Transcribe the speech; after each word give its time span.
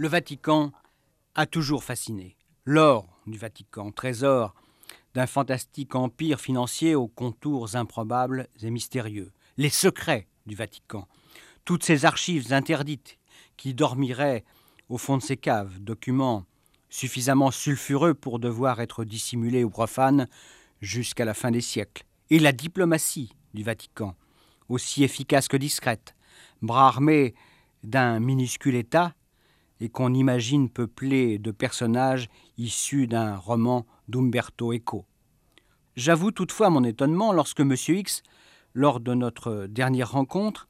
Le 0.00 0.08
Vatican 0.08 0.72
a 1.34 1.44
toujours 1.44 1.84
fasciné. 1.84 2.34
L'or 2.64 3.06
du 3.26 3.36
Vatican, 3.36 3.92
trésor 3.92 4.54
d'un 5.12 5.26
fantastique 5.26 5.94
empire 5.94 6.40
financier 6.40 6.94
aux 6.94 7.06
contours 7.06 7.76
improbables 7.76 8.48
et 8.62 8.70
mystérieux. 8.70 9.30
Les 9.58 9.68
secrets 9.68 10.26
du 10.46 10.54
Vatican, 10.54 11.06
toutes 11.66 11.84
ces 11.84 12.06
archives 12.06 12.50
interdites 12.54 13.18
qui 13.58 13.74
dormiraient 13.74 14.46
au 14.88 14.96
fond 14.96 15.18
de 15.18 15.22
ces 15.22 15.36
caves, 15.36 15.78
documents 15.80 16.46
suffisamment 16.88 17.50
sulfureux 17.50 18.14
pour 18.14 18.38
devoir 18.38 18.80
être 18.80 19.04
dissimulés 19.04 19.64
aux 19.64 19.68
profanes 19.68 20.28
jusqu'à 20.80 21.26
la 21.26 21.34
fin 21.34 21.50
des 21.50 21.60
siècles. 21.60 22.04
Et 22.30 22.38
la 22.38 22.52
diplomatie 22.52 23.34
du 23.52 23.64
Vatican, 23.64 24.16
aussi 24.70 25.04
efficace 25.04 25.46
que 25.46 25.58
discrète, 25.58 26.14
bras 26.62 26.88
armé 26.88 27.34
d'un 27.82 28.18
minuscule 28.18 28.76
État 28.76 29.14
et 29.80 29.88
qu'on 29.88 30.14
imagine 30.14 30.68
peuplé 30.68 31.38
de 31.38 31.50
personnages 31.50 32.28
issus 32.58 33.06
d'un 33.06 33.36
roman 33.36 33.86
d'Umberto 34.08 34.72
Eco. 34.72 35.06
J'avoue 35.96 36.30
toutefois 36.30 36.70
mon 36.70 36.84
étonnement 36.84 37.32
lorsque 37.32 37.60
M. 37.60 37.74
X, 37.88 38.22
lors 38.74 39.00
de 39.00 39.14
notre 39.14 39.66
dernière 39.66 40.12
rencontre, 40.12 40.68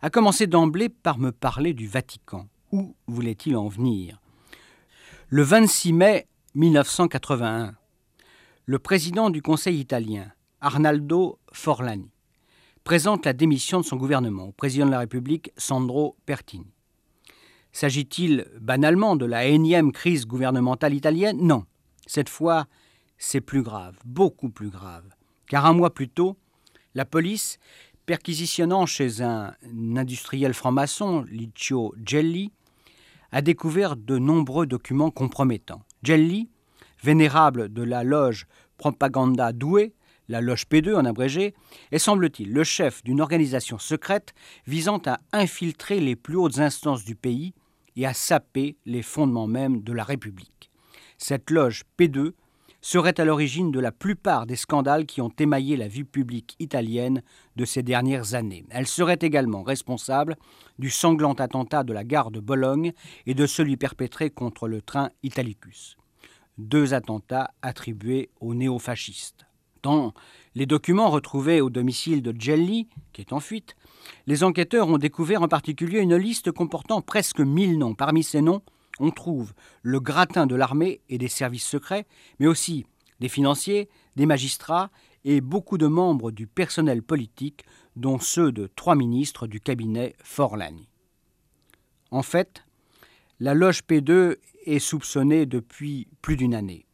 a 0.00 0.10
commencé 0.10 0.46
d'emblée 0.46 0.88
par 0.88 1.18
me 1.18 1.32
parler 1.32 1.74
du 1.74 1.86
Vatican. 1.86 2.48
Où 2.72 2.94
voulait-il 3.06 3.56
en 3.56 3.68
venir? 3.68 4.20
Le 5.28 5.42
26 5.42 5.92
mai 5.92 6.26
1981, 6.54 7.74
le 8.66 8.78
président 8.78 9.30
du 9.30 9.42
Conseil 9.42 9.78
italien, 9.78 10.32
Arnaldo 10.60 11.38
Forlani, 11.52 12.10
présente 12.84 13.26
la 13.26 13.32
démission 13.32 13.80
de 13.80 13.84
son 13.84 13.96
gouvernement 13.96 14.44
au 14.44 14.52
président 14.52 14.86
de 14.86 14.90
la 14.90 15.00
République, 15.00 15.52
Sandro 15.56 16.16
Pertini. 16.26 16.72
S'agit-il 17.72 18.46
banalement 18.60 19.16
de 19.16 19.26
la 19.26 19.46
énième 19.46 19.92
crise 19.92 20.26
gouvernementale 20.26 20.94
italienne? 20.94 21.38
Non. 21.40 21.64
Cette 22.06 22.28
fois, 22.28 22.66
c'est 23.18 23.40
plus 23.40 23.62
grave, 23.62 23.96
beaucoup 24.04 24.50
plus 24.50 24.70
grave. 24.70 25.04
Car 25.46 25.66
un 25.66 25.72
mois 25.72 25.92
plus 25.92 26.08
tôt, 26.08 26.36
la 26.94 27.04
police, 27.04 27.58
perquisitionnant 28.06 28.86
chez 28.86 29.22
un 29.22 29.54
industriel 29.96 30.54
franc-maçon, 30.54 31.24
Licio 31.30 31.94
Gelli, 32.04 32.52
a 33.30 33.42
découvert 33.42 33.96
de 33.96 34.18
nombreux 34.18 34.66
documents 34.66 35.10
compromettants. 35.10 35.82
Gelli, 36.02 36.48
vénérable 37.02 37.72
de 37.72 37.82
la 37.82 38.04
loge 38.04 38.46
Propaganda 38.78 39.52
Doué, 39.52 39.94
la 40.28 40.40
loge 40.40 40.64
P2 40.70 40.94
en 40.94 41.04
abrégé, 41.04 41.54
est 41.90 41.98
semble-t-il 41.98 42.52
le 42.52 42.64
chef 42.64 43.02
d'une 43.02 43.20
organisation 43.20 43.78
secrète 43.78 44.34
visant 44.66 45.02
à 45.06 45.20
infiltrer 45.32 46.00
les 46.00 46.16
plus 46.16 46.36
hautes 46.36 46.58
instances 46.58 47.04
du 47.04 47.14
pays 47.14 47.54
et 47.98 48.06
à 48.06 48.14
saper 48.14 48.76
les 48.86 49.02
fondements 49.02 49.48
mêmes 49.48 49.82
de 49.82 49.92
la 49.92 50.04
République. 50.04 50.70
Cette 51.18 51.50
loge 51.50 51.82
P2 51.98 52.32
serait 52.80 53.20
à 53.20 53.24
l'origine 53.24 53.72
de 53.72 53.80
la 53.80 53.90
plupart 53.90 54.46
des 54.46 54.54
scandales 54.54 55.04
qui 55.04 55.20
ont 55.20 55.32
émaillé 55.36 55.76
la 55.76 55.88
vie 55.88 56.04
publique 56.04 56.54
italienne 56.60 57.22
de 57.56 57.64
ces 57.64 57.82
dernières 57.82 58.34
années. 58.34 58.64
Elle 58.70 58.86
serait 58.86 59.18
également 59.20 59.64
responsable 59.64 60.36
du 60.78 60.90
sanglant 60.90 61.34
attentat 61.34 61.82
de 61.82 61.92
la 61.92 62.04
gare 62.04 62.30
de 62.30 62.38
Bologne 62.38 62.92
et 63.26 63.34
de 63.34 63.46
celui 63.46 63.76
perpétré 63.76 64.30
contre 64.30 64.68
le 64.68 64.80
train 64.80 65.10
Italicus. 65.24 65.96
Deux 66.56 66.94
attentats 66.94 67.50
attribués 67.62 68.30
aux 68.40 68.54
néofascistes. 68.54 69.44
Dans 69.82 70.14
les 70.54 70.66
documents 70.66 71.10
retrouvés 71.10 71.60
au 71.60 71.70
domicile 71.70 72.22
de 72.22 72.34
Gelli, 72.38 72.88
qui 73.12 73.22
est 73.22 73.32
en 73.32 73.40
fuite, 73.40 73.74
les 74.26 74.44
enquêteurs 74.44 74.88
ont 74.88 74.98
découvert 74.98 75.42
en 75.42 75.48
particulier 75.48 76.00
une 76.00 76.16
liste 76.16 76.52
comportant 76.52 77.00
presque 77.00 77.40
1000 77.40 77.78
noms. 77.78 77.94
Parmi 77.94 78.22
ces 78.22 78.42
noms, 78.42 78.62
on 79.00 79.10
trouve 79.10 79.54
le 79.82 80.00
gratin 80.00 80.46
de 80.46 80.54
l'armée 80.54 81.00
et 81.08 81.18
des 81.18 81.28
services 81.28 81.66
secrets, 81.66 82.06
mais 82.38 82.46
aussi 82.46 82.86
des 83.20 83.28
financiers, 83.28 83.88
des 84.16 84.26
magistrats 84.26 84.90
et 85.24 85.40
beaucoup 85.40 85.78
de 85.78 85.86
membres 85.86 86.30
du 86.30 86.46
personnel 86.46 87.02
politique, 87.02 87.64
dont 87.96 88.18
ceux 88.18 88.52
de 88.52 88.68
trois 88.76 88.94
ministres 88.94 89.46
du 89.46 89.60
cabinet 89.60 90.14
Forlani. 90.22 90.88
En 92.10 92.22
fait, 92.22 92.64
la 93.40 93.54
loge 93.54 93.82
P2 93.88 94.36
est 94.64 94.78
soupçonnée 94.78 95.46
depuis 95.46 96.08
plus 96.22 96.36
d'une 96.36 96.54
année. 96.54 96.86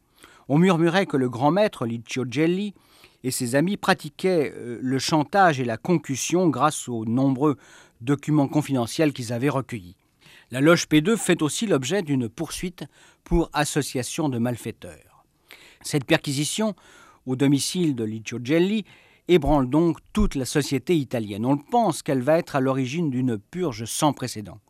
On 0.48 0.58
murmurait 0.58 1.06
que 1.06 1.16
le 1.16 1.28
grand 1.28 1.50
maître 1.50 1.86
Licio 1.86 2.24
Gelli 2.28 2.74
et 3.24 3.30
ses 3.30 3.56
amis 3.56 3.76
pratiquaient 3.76 4.52
euh, 4.54 4.78
le 4.80 4.98
chantage 5.00 5.58
et 5.58 5.64
la 5.64 5.78
concussion 5.78 6.48
grâce 6.48 6.88
aux 6.88 7.04
nombreux 7.06 7.56
documents 8.02 8.48
confidentiels 8.48 9.12
qu'ils 9.12 9.32
avaient 9.32 9.48
recueillis. 9.48 9.96
La 10.50 10.60
loge 10.60 10.86
P2 10.86 11.16
fait 11.16 11.42
aussi 11.42 11.66
l'objet 11.66 12.02
d'une 12.02 12.28
poursuite 12.28 12.84
pour 13.24 13.50
association 13.54 14.28
de 14.28 14.38
malfaiteurs. 14.38 15.24
Cette 15.80 16.04
perquisition 16.04 16.76
au 17.26 17.34
domicile 17.34 17.94
de 17.94 18.04
Licio 18.04 18.38
Gelli 18.44 18.84
ébranle 19.26 19.70
donc 19.70 19.98
toute 20.12 20.34
la 20.34 20.44
société 20.44 20.94
italienne. 20.94 21.46
On 21.46 21.56
pense 21.56 22.02
qu'elle 22.02 22.20
va 22.20 22.38
être 22.38 22.56
à 22.56 22.60
l'origine 22.60 23.10
d'une 23.10 23.38
purge 23.38 23.86
sans 23.86 24.12
précédent. 24.12 24.60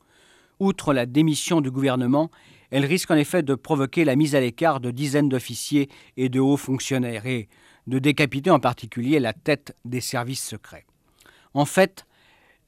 Outre 0.61 0.95
la 0.95 1.07
démission 1.07 1.61
du 1.61 1.73
gouvernement, 1.73 2.31
elle 2.71 2.85
risque 2.85 3.11
en 3.11 3.17
effet 3.17 3.43
de 3.43 3.57
provoquer 3.57 4.05
la 4.05 4.15
mise 4.15 4.37
à 4.37 4.41
l'écart 4.41 4.79
de 4.79 4.93
dizaines 4.93 5.29
d'officiers 5.29 5.89
et 6.17 6.29
de 6.29 6.39
hauts 6.39 6.57
fonctionnaires 6.57 7.27
et 7.27 7.49
de 7.87 7.99
décapiter 7.99 8.51
en 8.51 8.61
particulier 8.61 9.21
la 9.21 9.33
tête 9.33 9.77
des 9.85 10.01
services 10.01 10.45
secrets. 10.45 10.87
En 11.53 11.65
fait, 11.65 12.07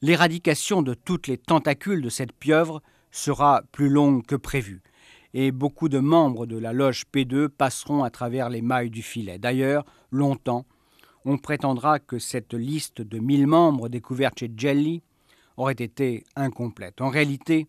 l'éradication 0.01 0.81
de 0.81 0.93
toutes 0.93 1.27
les 1.27 1.37
tentacules 1.37 2.01
de 2.01 2.09
cette 2.09 2.33
pieuvre 2.33 2.81
sera 3.11 3.63
plus 3.71 3.89
longue 3.89 4.25
que 4.25 4.35
prévu, 4.35 4.81
et 5.33 5.51
beaucoup 5.51 5.89
de 5.89 5.99
membres 5.99 6.45
de 6.45 6.57
la 6.57 6.73
loge 6.73 7.05
P2 7.13 7.47
passeront 7.47 8.03
à 8.03 8.09
travers 8.09 8.49
les 8.49 8.61
mailles 8.61 8.89
du 8.89 9.01
filet. 9.01 9.39
D'ailleurs, 9.39 9.85
longtemps, 10.11 10.65
on 11.25 11.37
prétendra 11.37 11.99
que 11.99 12.19
cette 12.19 12.53
liste 12.53 13.01
de 13.01 13.19
mille 13.19 13.47
membres 13.47 13.89
découverte 13.89 14.39
chez 14.39 14.51
Jelly 14.55 15.01
aurait 15.57 15.73
été 15.73 16.23
incomplète. 16.35 17.01
En 17.01 17.09
réalité, 17.09 17.67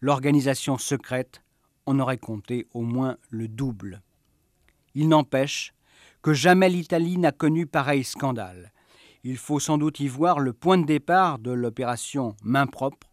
l'organisation 0.00 0.78
secrète 0.78 1.42
en 1.86 1.98
aurait 1.98 2.18
compté 2.18 2.66
au 2.72 2.82
moins 2.82 3.16
le 3.30 3.48
double. 3.48 4.00
Il 4.94 5.08
n'empêche 5.08 5.74
que 6.24 6.32
jamais 6.32 6.70
l'Italie 6.70 7.18
n'a 7.18 7.32
connu 7.32 7.66
pareil 7.66 8.02
scandale. 8.02 8.72
Il 9.24 9.36
faut 9.36 9.60
sans 9.60 9.76
doute 9.76 10.00
y 10.00 10.08
voir 10.08 10.40
le 10.40 10.54
point 10.54 10.78
de 10.78 10.86
départ 10.86 11.38
de 11.38 11.50
l'opération 11.50 12.34
main 12.42 12.66
propre 12.66 13.08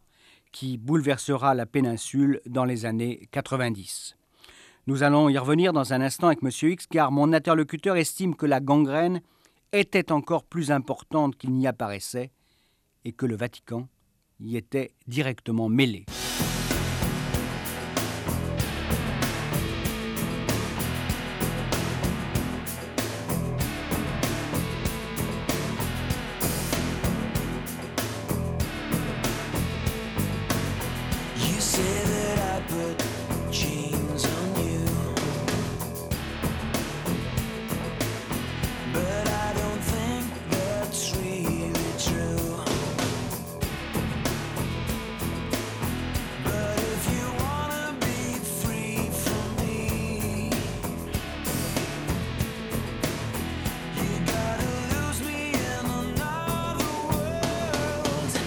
qui 0.53 0.77
bouleversera 0.77 1.53
la 1.53 1.65
péninsule 1.65 2.39
dans 2.45 2.63
les 2.63 2.85
années 2.85 3.27
90. 3.31 4.15
Nous 4.87 5.03
allons 5.03 5.27
y 5.27 5.37
revenir 5.37 5.73
dans 5.73 5.91
un 5.91 5.99
instant 5.99 6.27
avec 6.27 6.39
M. 6.41 6.51
X 6.71 6.87
car 6.87 7.11
mon 7.11 7.33
interlocuteur 7.33 7.97
estime 7.97 8.33
que 8.33 8.45
la 8.45 8.61
gangrène 8.61 9.19
était 9.73 10.13
encore 10.13 10.45
plus 10.45 10.71
importante 10.71 11.35
qu'il 11.35 11.51
n'y 11.51 11.67
apparaissait 11.67 12.31
et 13.03 13.11
que 13.11 13.25
le 13.25 13.35
Vatican 13.35 13.89
y 14.39 14.55
était 14.55 14.93
directement 15.05 15.67
mêlé. 15.67 16.05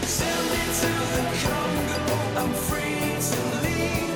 Send 0.06 0.50
me 0.50 0.58
to 0.80 0.90
the 1.14 1.22
Congo, 1.42 2.40
I'm 2.40 2.52
free 2.52 3.16
to 3.20 3.66
leave. 3.66 4.13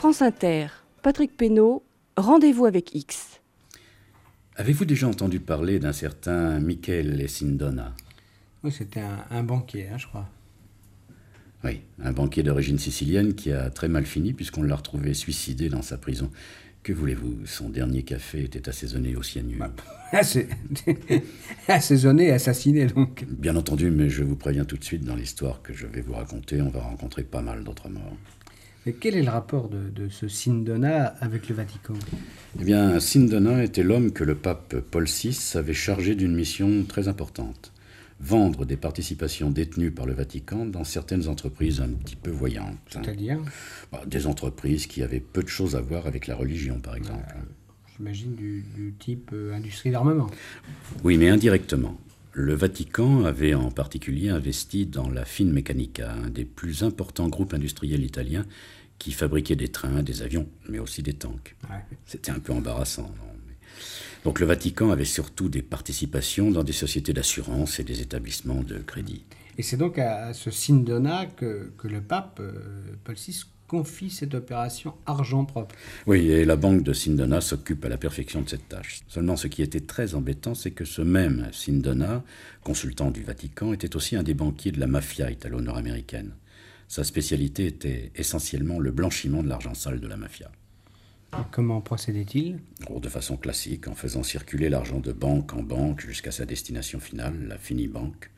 France 0.00 0.22
Inter, 0.22 0.68
Patrick 1.02 1.36
Pénaud, 1.36 1.82
Rendez-vous 2.16 2.64
avec 2.64 2.94
X. 2.94 3.42
Avez-vous 4.56 4.86
déjà 4.86 5.06
entendu 5.06 5.40
parler 5.40 5.78
d'un 5.78 5.92
certain 5.92 6.58
Michele 6.58 7.28
Sindona? 7.28 7.94
Oui, 8.64 8.72
c'était 8.72 9.02
un, 9.30 9.42
banquier, 9.42 9.88
hein, 9.88 9.98
je 9.98 10.06
crois. 10.06 10.26
Oui, 11.64 11.82
un 12.02 12.12
banquier 12.12 12.42
d'origine 12.42 12.78
sicilienne 12.78 13.34
qui 13.34 13.52
a 13.52 13.68
très 13.68 13.88
mal 13.88 14.06
fini 14.06 14.32
puisqu'on 14.32 14.62
l'a 14.62 14.74
retrouvé 14.74 15.12
suicidé 15.12 15.68
dans 15.68 15.82
sa 15.82 15.98
prison. 15.98 16.30
Que 16.82 16.94
voulez-vous? 16.94 17.44
Son 17.44 17.68
dernier 17.68 18.02
café 18.02 18.44
était 18.44 18.70
assaisonné 18.70 19.16
au 19.16 19.22
cyanure. 19.22 19.58
Bah, 19.58 19.70
assaisonné, 21.68 22.30
assassiné 22.30 22.86
donc. 22.86 23.26
Bien 23.28 23.54
entendu, 23.54 23.90
mais 23.90 24.08
je 24.08 24.24
vous 24.24 24.36
préviens 24.36 24.64
tout 24.64 24.78
de 24.78 24.84
suite, 24.84 25.04
dans 25.04 25.14
l'histoire 25.14 25.60
que 25.60 25.74
je 25.74 25.86
vais 25.86 26.00
vous 26.00 26.14
raconter, 26.14 26.62
on 26.62 26.70
va 26.70 26.80
rencontrer 26.80 27.22
pas 27.22 27.42
mal 27.42 27.64
d'autres 27.64 27.90
morts. 27.90 28.16
Mais 28.86 28.92
quel 28.92 29.14
est 29.14 29.22
le 29.22 29.30
rapport 29.30 29.68
de, 29.68 29.90
de 29.90 30.08
ce 30.08 30.28
Sindona 30.28 31.14
avec 31.20 31.48
le 31.48 31.54
Vatican? 31.54 31.94
Eh 32.58 32.64
bien, 32.64 32.98
Sindona 32.98 33.62
était 33.62 33.82
l'homme 33.82 34.12
que 34.12 34.24
le 34.24 34.34
pape 34.34 34.76
Paul 34.90 35.04
VI 35.04 35.36
avait 35.54 35.74
chargé 35.74 36.14
d'une 36.14 36.34
mission 36.34 36.84
très 36.84 37.08
importante 37.08 37.72
vendre 38.20 38.66
des 38.66 38.76
participations 38.76 39.50
détenues 39.50 39.90
par 39.90 40.06
le 40.06 40.12
Vatican 40.12 40.66
dans 40.66 40.84
certaines 40.84 41.26
entreprises 41.28 41.80
un 41.80 41.88
petit 41.88 42.16
peu 42.16 42.30
voyantes. 42.30 42.76
C'est-à-dire? 42.90 43.40
Bah, 43.90 44.02
Des 44.06 44.26
entreprises 44.26 44.86
qui 44.86 45.02
avaient 45.02 45.20
peu 45.20 45.42
de 45.42 45.48
choses 45.48 45.74
à 45.74 45.80
voir 45.80 46.06
avec 46.06 46.26
la 46.26 46.36
religion, 46.36 46.78
par 46.80 46.96
exemple. 46.96 47.24
Euh, 47.34 47.40
j'imagine 47.96 48.34
du, 48.34 48.94
type 48.98 49.30
euh, 49.32 49.54
industrie 49.54 49.90
d'armement. 49.90 50.28
Oui, 51.02 51.16
mais 51.16 51.30
indirectement. 51.30 51.98
Le 52.32 52.54
Vatican 52.54 53.24
avait 53.24 53.54
en 53.54 53.70
particulier 53.70 54.28
investi 54.28 54.86
dans 54.86 55.08
la 55.08 55.24
Fine 55.24 55.52
Mechanica, 55.52 56.12
un 56.12 56.30
des 56.30 56.44
plus 56.44 56.84
importants 56.84 57.28
groupes 57.28 57.54
industriels 57.54 58.04
italiens 58.04 58.46
qui 58.98 59.12
fabriquait 59.12 59.56
des 59.56 59.68
trains, 59.68 60.02
des 60.02 60.22
avions, 60.22 60.48
mais 60.68 60.78
aussi 60.78 61.02
des 61.02 61.14
tanks. 61.14 61.56
C'était 62.06 62.30
un 62.30 62.38
peu 62.38 62.52
embarrassant. 62.52 63.12
Non 63.18 63.30
donc 64.24 64.38
le 64.38 64.46
Vatican 64.46 64.90
avait 64.90 65.04
surtout 65.04 65.48
des 65.48 65.62
participations 65.62 66.50
dans 66.50 66.62
des 66.62 66.72
sociétés 66.72 67.12
d'assurance 67.12 67.80
et 67.80 67.84
des 67.84 68.02
établissements 68.02 68.62
de 68.62 68.78
crédit. 68.78 69.24
Et 69.56 69.62
c'est 69.62 69.76
donc 69.76 69.98
à 69.98 70.32
ce 70.34 70.50
Sindona 70.50 71.26
que, 71.26 71.72
que 71.78 71.88
le 71.88 72.00
pape 72.00 72.38
euh, 72.40 72.52
Paul 73.04 73.14
VI 73.14 73.44
confie 73.70 74.10
cette 74.10 74.34
opération 74.34 74.94
argent 75.06 75.44
propre. 75.44 75.76
Oui, 76.08 76.28
et 76.28 76.44
la 76.44 76.56
banque 76.56 76.82
de 76.82 76.92
Sindona 76.92 77.40
s'occupe 77.40 77.84
à 77.84 77.88
la 77.88 77.98
perfection 77.98 78.42
de 78.42 78.48
cette 78.48 78.68
tâche. 78.68 79.02
Seulement, 79.06 79.36
ce 79.36 79.46
qui 79.46 79.62
était 79.62 79.78
très 79.78 80.16
embêtant, 80.16 80.56
c'est 80.56 80.72
que 80.72 80.84
ce 80.84 81.02
même 81.02 81.48
Sindona, 81.52 82.24
consultant 82.64 83.12
du 83.12 83.22
Vatican, 83.22 83.72
était 83.72 83.94
aussi 83.94 84.16
un 84.16 84.24
des 84.24 84.34
banquiers 84.34 84.72
de 84.72 84.80
la 84.80 84.88
mafia 84.88 85.30
italo-nord-américaine. 85.30 86.32
Sa 86.88 87.04
spécialité 87.04 87.66
était 87.66 88.10
essentiellement 88.16 88.80
le 88.80 88.90
blanchiment 88.90 89.44
de 89.44 89.48
l'argent 89.48 89.74
sale 89.74 90.00
de 90.00 90.08
la 90.08 90.16
mafia. 90.16 90.50
Comment 91.52 91.80
procédait-il? 91.80 92.58
De 92.92 93.08
façon 93.08 93.36
classique, 93.36 93.86
en 93.86 93.94
faisant 93.94 94.24
circuler 94.24 94.68
l'argent 94.68 94.98
de 94.98 95.12
banque 95.12 95.54
en 95.54 95.62
banque 95.62 96.00
jusqu'à 96.00 96.32
sa 96.32 96.44
destination 96.44 96.98
finale, 96.98 97.46
la 97.46 97.56
Finibank, 97.56 98.30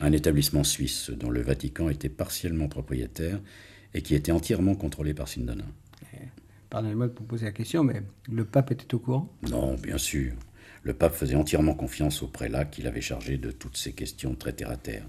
un 0.00 0.10
établissement 0.10 0.64
suisse 0.64 1.10
dont 1.10 1.30
le 1.30 1.40
Vatican 1.40 1.88
était 1.88 2.08
partiellement 2.08 2.66
propriétaire 2.66 3.38
et 3.94 4.02
qui 4.02 4.14
était 4.14 4.32
entièrement 4.32 4.74
contrôlé 4.74 5.14
par 5.14 5.28
Sindona. 5.28 5.64
Eh, 6.14 6.26
pardonnez-moi 6.70 7.08
de 7.08 7.14
vous 7.16 7.24
poser 7.24 7.46
la 7.46 7.52
question, 7.52 7.84
mais 7.84 8.02
le 8.30 8.44
pape 8.44 8.70
était 8.72 8.94
au 8.94 8.98
courant? 8.98 9.32
Non, 9.50 9.74
bien 9.74 9.98
sûr. 9.98 10.32
Le 10.82 10.94
pape 10.94 11.14
faisait 11.14 11.36
entièrement 11.36 11.74
confiance 11.74 12.22
au 12.22 12.28
prélat 12.28 12.64
qu'il 12.64 12.86
avait 12.86 13.00
chargé 13.00 13.36
de 13.38 13.50
toutes 13.50 13.76
ces 13.76 13.92
questions 13.92 14.34
très 14.34 14.52
terre 14.52 14.70
à 14.70 14.76
terre. 14.76 15.06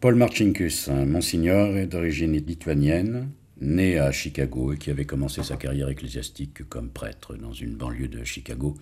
Paul 0.00 0.14
Marcinkus, 0.14 0.88
un 0.88 1.04
monsignor, 1.04 1.76
est 1.76 1.86
d'origine 1.86 2.32
lituanienne, 2.32 3.28
né 3.60 3.98
à 3.98 4.10
Chicago 4.10 4.72
et 4.72 4.78
qui 4.78 4.90
avait 4.90 5.04
commencé 5.04 5.42
sa 5.42 5.56
carrière 5.56 5.88
ecclésiastique 5.88 6.68
comme 6.68 6.88
prêtre 6.88 7.36
dans 7.36 7.52
une 7.52 7.76
banlieue 7.76 8.08
de 8.08 8.24
Chicago 8.24 8.74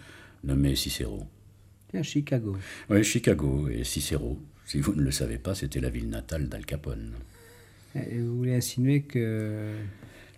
nommée 0.45 0.77
Cicero. 0.77 1.27
Tiens, 1.91 2.03
Chicago. 2.03 2.57
Oui, 2.89 3.05
Chicago 3.05 3.69
et 3.69 3.85
Cicero. 3.85 4.39
Si 4.65 4.81
vous 4.81 4.95
ne 4.95 5.03
le 5.03 5.11
savez 5.11 5.39
pas, 5.39 5.55
c'était 5.55 5.81
la 5.81 5.91
ville 5.91 6.09
natale 6.09 6.49
d'Al 6.49 6.65
Capone. 6.65 7.13
Vous 7.95 8.37
voulez 8.37 8.55
insinuer 8.55 9.03
que 9.03 9.75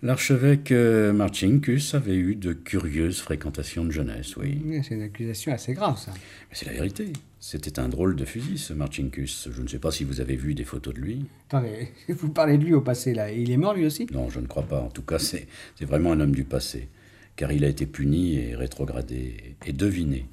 L'archevêque 0.03 0.73
euh, 0.73 1.13
Marcinkus 1.13 1.95
avait 1.95 2.17
eu 2.17 2.35
de 2.35 2.51
curieuses 2.51 3.21
fréquentations 3.21 3.85
de 3.85 3.91
jeunesse, 3.91 4.35
oui. 4.35 4.61
C'est 4.83 4.95
une 4.95 5.03
accusation 5.03 5.53
assez 5.53 5.73
grave, 5.73 5.97
ça. 5.97 6.11
Mais 6.13 6.51
c'est 6.51 6.65
la 6.65 6.73
vérité. 6.73 7.13
C'était 7.39 7.79
un 7.79 7.87
drôle 7.87 8.17
de 8.17 8.25
fusil, 8.25 8.57
ce 8.57 8.73
Marcinkus. 8.73 9.47
Je 9.49 9.61
ne 9.61 9.67
sais 9.69 9.79
pas 9.79 9.91
si 9.91 10.03
vous 10.03 10.19
avez 10.19 10.35
vu 10.35 10.55
des 10.55 10.65
photos 10.65 10.93
de 10.93 10.99
lui. 10.99 11.25
Attendez, 11.47 11.87
vous 12.09 12.27
parlez 12.27 12.57
de 12.57 12.65
lui 12.65 12.73
au 12.73 12.81
passé, 12.81 13.13
là. 13.13 13.31
Il 13.31 13.49
est 13.49 13.55
mort, 13.55 13.75
lui 13.75 13.85
aussi? 13.85 14.05
Non, 14.11 14.29
je 14.29 14.41
ne 14.41 14.45
crois 14.45 14.63
pas. 14.63 14.81
En 14.81 14.89
tout 14.89 15.03
cas, 15.03 15.19
c'est 15.19 15.47
vraiment 15.79 16.11
un 16.11 16.19
homme 16.19 16.35
du 16.35 16.43
passé. 16.43 16.89
Car 17.37 17.53
il 17.53 17.63
a 17.63 17.69
été 17.69 17.85
puni 17.85 18.35
et 18.35 18.55
rétrogradé. 18.55 19.55
Et 19.65 19.71
devinez, 19.71 20.25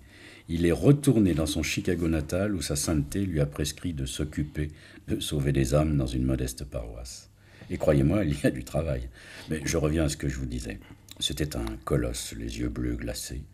il 0.52 0.66
est 0.66 0.72
retourné 0.72 1.32
dans 1.32 1.46
son 1.46 1.62
Chicago 1.62 2.08
natal 2.08 2.56
où 2.56 2.60
sa 2.60 2.74
sainteté 2.74 3.24
lui 3.24 3.40
a 3.40 3.46
prescrit 3.46 3.92
de 3.92 4.04
s'occuper 4.04 4.68
de 5.06 5.20
sauver 5.20 5.52
des 5.52 5.76
âmes 5.76 5.96
dans 5.96 6.08
une 6.08 6.24
modeste 6.24 6.64
paroisse. 6.64 7.30
Et 7.70 7.78
croyez-moi, 7.78 8.24
il 8.24 8.36
y 8.40 8.46
a 8.46 8.50
du 8.50 8.64
travail. 8.64 9.08
Mais 9.48 9.60
je 9.64 9.76
reviens 9.76 10.04
à 10.04 10.08
ce 10.08 10.16
que 10.16 10.28
je 10.28 10.36
vous 10.36 10.46
disais. 10.46 10.80
C'était 11.20 11.56
un 11.56 11.66
colosse, 11.84 12.34
les 12.36 12.58
yeux 12.58 12.68
bleus 12.68 12.96
glacés, 12.96 13.44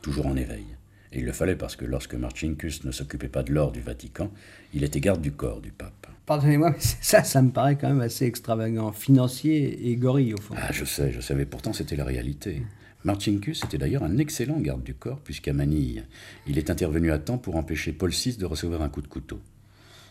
toujours 0.00 0.26
en 0.26 0.36
éveil. 0.36 0.64
Et 1.12 1.18
il 1.18 1.26
le 1.26 1.32
fallait 1.32 1.56
parce 1.56 1.76
que 1.76 1.84
lorsque 1.84 2.14
Marcinkus 2.14 2.84
ne 2.84 2.90
s'occupait 2.90 3.28
pas 3.28 3.42
de 3.42 3.52
l'or 3.52 3.70
du 3.70 3.82
Vatican, 3.82 4.32
il 4.72 4.82
était 4.82 5.00
garde 5.00 5.20
du 5.20 5.32
corps 5.32 5.60
du 5.60 5.72
pape. 5.72 6.06
Pardonnez-moi, 6.24 6.70
mais 6.70 6.80
ça, 6.80 7.22
ça 7.22 7.42
me 7.42 7.50
paraît 7.50 7.76
quand 7.76 7.88
même 7.88 8.00
assez 8.00 8.24
extravagant, 8.24 8.92
financier 8.92 9.90
et 9.90 9.96
gorille 9.96 10.32
au 10.32 10.40
fond. 10.40 10.54
Ah, 10.56 10.72
je 10.72 10.86
sais, 10.86 11.12
je 11.12 11.20
savais, 11.20 11.44
pourtant 11.44 11.74
c'était 11.74 11.96
la 11.96 12.04
réalité. 12.04 12.62
Marcinkus 13.06 13.62
était 13.62 13.78
d'ailleurs 13.78 14.02
un 14.02 14.18
excellent 14.18 14.58
garde 14.58 14.82
du 14.82 14.92
corps, 14.92 15.20
puisqu'à 15.20 15.52
Manille, 15.52 16.04
il 16.48 16.58
est 16.58 16.70
intervenu 16.70 17.12
à 17.12 17.20
temps 17.20 17.38
pour 17.38 17.54
empêcher 17.54 17.92
Paul 17.92 18.10
VI 18.10 18.36
de 18.36 18.44
recevoir 18.44 18.82
un 18.82 18.88
coup 18.88 19.00
de 19.00 19.06
couteau. 19.06 19.40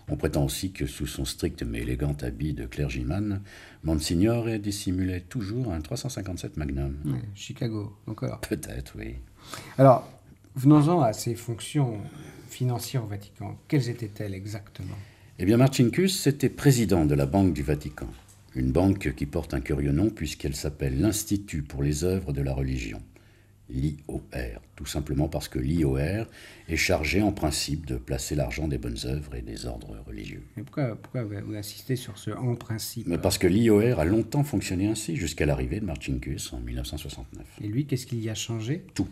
On 0.08 0.16
prétend 0.16 0.46
aussi 0.46 0.72
que 0.72 0.86
sous 0.86 1.06
son 1.06 1.25
strict 1.25 1.62
mais 1.64 1.82
élégant 1.82 2.16
habit 2.22 2.54
de 2.54 2.66
clergyman, 2.66 3.42
Monsignore 3.84 4.48
dissimulait 4.60 5.20
toujours 5.20 5.74
un 5.74 5.82
357 5.82 6.56
Magnum. 6.56 6.96
Chicago, 7.34 7.98
encore. 8.08 8.40
Peut-être, 8.40 8.94
oui. 8.98 9.16
Alors, 9.78 10.10
venons-en 10.56 11.02
à 11.02 11.12
ses 11.12 11.36
fonctions 11.36 12.00
financières 12.50 13.04
au 13.04 13.08
Vatican. 13.08 13.58
Quelles 13.68 13.90
étaient-elles 13.90 14.34
exactement? 14.34 14.96
Eh 15.38 15.44
bien, 15.44 15.58
Marcinkus 15.58 16.28
était 16.28 16.48
président 16.48 17.04
de 17.04 17.14
la 17.14 17.25
Banque 17.25 17.52
du 17.52 17.62
Vatican. 17.62 18.08
Une 18.55 18.71
banque 18.71 19.13
qui 19.15 19.25
porte 19.25 19.53
un 19.53 19.62
curieux 19.62 19.91
nom 19.91 20.09
puisqu'elle 20.09 20.55
s'appelle 20.55 21.00
l'Institut 21.00 21.62
pour 21.62 21.83
les 21.83 22.03
œuvres 22.03 22.33
de 22.33 22.41
la 22.41 22.53
religion 22.53 23.01
l'IOR, 23.69 24.62
tout 24.75 24.85
simplement 24.85 25.27
parce 25.27 25.47
que 25.47 25.59
l'IOR 25.59 26.27
est 26.67 26.77
chargé 26.77 27.21
en 27.21 27.31
principe 27.31 27.85
de 27.85 27.95
placer 27.95 28.35
l'argent 28.35 28.67
des 28.67 28.77
bonnes 28.77 28.97
œuvres 29.05 29.35
et 29.35 29.41
des 29.41 29.65
ordres 29.65 29.95
religieux. 30.05 30.43
Mais 30.55 30.63
pourquoi, 30.63 30.95
pourquoi 30.95 31.24
vous 31.24 31.55
insistez 31.55 31.95
sur 31.95 32.17
ce 32.17 32.31
en 32.31 32.55
principe? 32.55 33.07
Mais 33.07 33.17
Parce 33.17 33.38
que 33.38 33.47
l'IOR 33.47 34.00
a 34.00 34.05
longtemps 34.05 34.43
fonctionné 34.43 34.88
ainsi, 34.88 35.15
jusqu'à 35.15 35.45
l'arrivée 35.45 35.79
de 35.79 35.85
Marcinkus 35.85 36.53
en 36.53 36.59
1969. 36.59 37.45
Et 37.62 37.67
lui, 37.67 37.85
qu'est-ce 37.85 38.05
qu'il 38.05 38.24
y 38.24 38.29
a 38.29 38.35
changé? 38.35 38.85
Tout. 38.93 39.07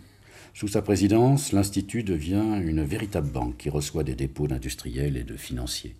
Sous 0.53 0.67
sa 0.67 0.83
présidence, 0.83 1.51
l'Institut 1.51 2.03
devient 2.03 2.61
une 2.63 2.83
véritable 2.83 3.29
banque 3.29 3.57
qui 3.57 3.69
reçoit 3.69 4.03
des 4.03 4.15
dépôts 4.15 4.47
d'industriels 4.47 5.17
et 5.17 5.23
de 5.23 5.35
financiers. 5.35 5.95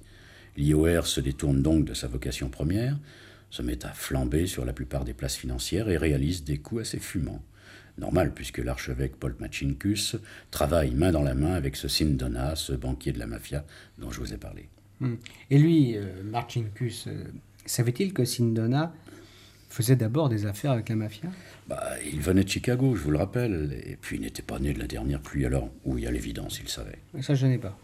L'IOR 0.58 1.08
se 1.08 1.20
détourne 1.20 1.64
donc 1.64 1.86
de 1.86 1.96
sa 1.96 2.08
vocation 2.08 2.50
première, 2.50 3.00
se 3.54 3.62
met 3.62 3.86
à 3.86 3.90
flamber 3.90 4.48
sur 4.48 4.66
la 4.66 4.74
plupart 4.74 5.06
des 5.06 5.14
places 5.14 5.36
financières 5.36 5.88
et 5.88 5.96
réalise 5.96 6.44
des 6.44 6.58
coups 6.58 6.82
assez 6.82 6.98
fumants. 6.98 7.44
Normal, 8.00 8.34
puisque 8.34 8.58
l'archevêque 8.58 9.16
Paul 9.16 9.36
Machincus 9.40 10.16
travaille 10.50 10.96
main 10.96 11.12
dans 11.12 11.22
la 11.22 11.36
main 11.36 11.54
avec 11.54 11.76
ce 11.76 11.88
Sindona, 11.88 12.56
ce 12.56 12.74
banquier 12.74 13.12
de 13.12 13.20
la 13.20 13.28
mafia 13.28 13.64
dont 14.00 14.10
je 14.10 14.20
vous 14.20 14.34
ai 14.34 14.38
parlé. 14.38 14.70
Hmm. 15.02 15.18
Et 15.52 15.60
lui, 15.60 15.96
euh, 15.96 16.06
euh, 16.34 17.24
savait-il 17.68 18.12
que 18.12 18.26
Sindona 18.26 18.92
faisait 19.70 19.98
d'abord 19.98 20.30
des 20.30 20.48
affaires 20.48 20.72
avec 20.72 20.90
la 20.90 20.96
mafia? 20.96 21.30
Bah, 21.68 21.92
Il 22.12 22.22
venait 22.22 22.46
de 22.46 22.50
Chicago, 22.50 22.96
je 22.96 23.04
vous 23.04 23.12
le 23.12 23.20
rappelle, 23.20 23.80
et 23.86 23.98
puis 24.02 24.16
il 24.16 24.24
n'était 24.24 24.42
pas 24.42 24.58
né 24.58 24.74
de 24.74 24.80
la 24.80 24.88
dernière 24.88 25.22
pluie, 25.22 25.46
alors 25.46 25.70
oui, 25.86 26.08
à 26.08 26.12
l'évidence, 26.12 26.60
il 26.60 26.70
savait. 26.70 26.98
Ça, 27.22 27.36
je 27.36 27.46
n'ai 27.46 27.60
pas. 27.60 27.78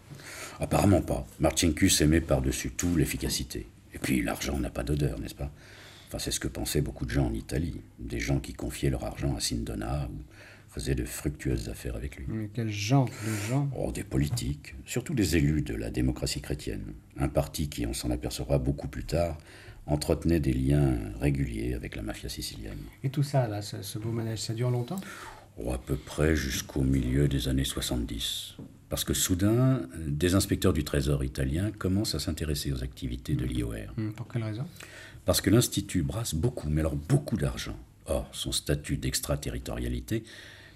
Apparemment 0.58 1.02
pas. 1.02 1.24
Marcinkus 1.38 2.00
aimait 2.00 2.20
par-dessus 2.20 2.72
tout 2.72 2.96
l'efficacité. 2.96 3.68
Et 3.94 3.98
puis 3.98 4.22
l'argent 4.22 4.58
n'a 4.58 4.70
pas 4.70 4.82
d'odeur, 4.82 5.18
n'est-ce 5.18 5.34
pas? 5.34 5.52
Enfin, 6.08 6.18
c'est 6.18 6.30
ce 6.30 6.40
que 6.40 6.48
pensaient 6.48 6.80
beaucoup 6.80 7.06
de 7.06 7.10
gens 7.10 7.26
en 7.26 7.34
Italie, 7.34 7.80
des 7.98 8.18
gens 8.18 8.40
qui 8.40 8.52
confiaient 8.52 8.90
leur 8.90 9.04
argent 9.04 9.36
à 9.36 9.40
Sindona 9.40 10.08
ou 10.12 10.18
faisaient 10.68 10.94
de 10.94 11.04
fructueuses 11.04 11.68
affaires 11.68 11.96
avec 11.96 12.16
lui. 12.16 12.26
Mais 12.28 12.48
quel 12.52 12.70
genre 12.70 13.06
de 13.08 13.48
gens? 13.48 13.68
Oh, 13.76 13.90
Des 13.92 14.04
politiques, 14.04 14.74
surtout 14.86 15.14
des 15.14 15.36
élus 15.36 15.62
de 15.62 15.74
la 15.74 15.90
démocratie 15.90 16.40
chrétienne. 16.40 16.94
Un 17.16 17.28
parti 17.28 17.68
qui, 17.68 17.86
on 17.86 17.92
s'en 17.92 18.10
apercevra 18.10 18.58
beaucoup 18.58 18.88
plus 18.88 19.04
tard, 19.04 19.38
entretenait 19.86 20.40
des 20.40 20.52
liens 20.52 20.96
réguliers 21.20 21.74
avec 21.74 21.96
la 21.96 22.02
mafia 22.02 22.28
sicilienne. 22.28 22.78
Et 23.02 23.10
tout 23.10 23.22
ça, 23.24 23.48
là, 23.48 23.62
ce, 23.62 23.98
beau 23.98 24.12
manège, 24.12 24.40
ça 24.40 24.54
dure 24.54 24.70
longtemps? 24.70 25.00
Oh, 25.58 25.72
À 25.72 25.78
peu 25.78 25.96
près 25.96 26.36
jusqu'au 26.36 26.82
milieu 26.82 27.26
des 27.28 27.48
années 27.48 27.64
70. 27.64 28.56
Parce 28.90 29.04
que 29.04 29.14
soudain, 29.14 29.88
des 29.96 30.34
inspecteurs 30.34 30.72
du 30.72 30.84
Trésor 30.84 31.24
italien 31.24 31.70
commencent 31.70 32.16
à 32.16 32.18
s'intéresser 32.18 32.72
aux 32.72 32.82
activités 32.82 33.34
de 33.34 33.46
l'IOR. 33.46 33.94
Pour 34.16 34.28
quelle 34.28 34.42
raison? 34.42 34.66
Parce 35.24 35.40
que 35.40 35.48
l'Institut 35.48 36.02
brasse 36.02 36.34
beaucoup, 36.34 36.68
mais 36.68 36.80
alors 36.80 36.96
beaucoup 36.96 37.36
d'argent. 37.36 37.76
Or, 38.06 38.28
son 38.32 38.50
statut 38.50 38.96
d'extraterritorialité 38.96 40.24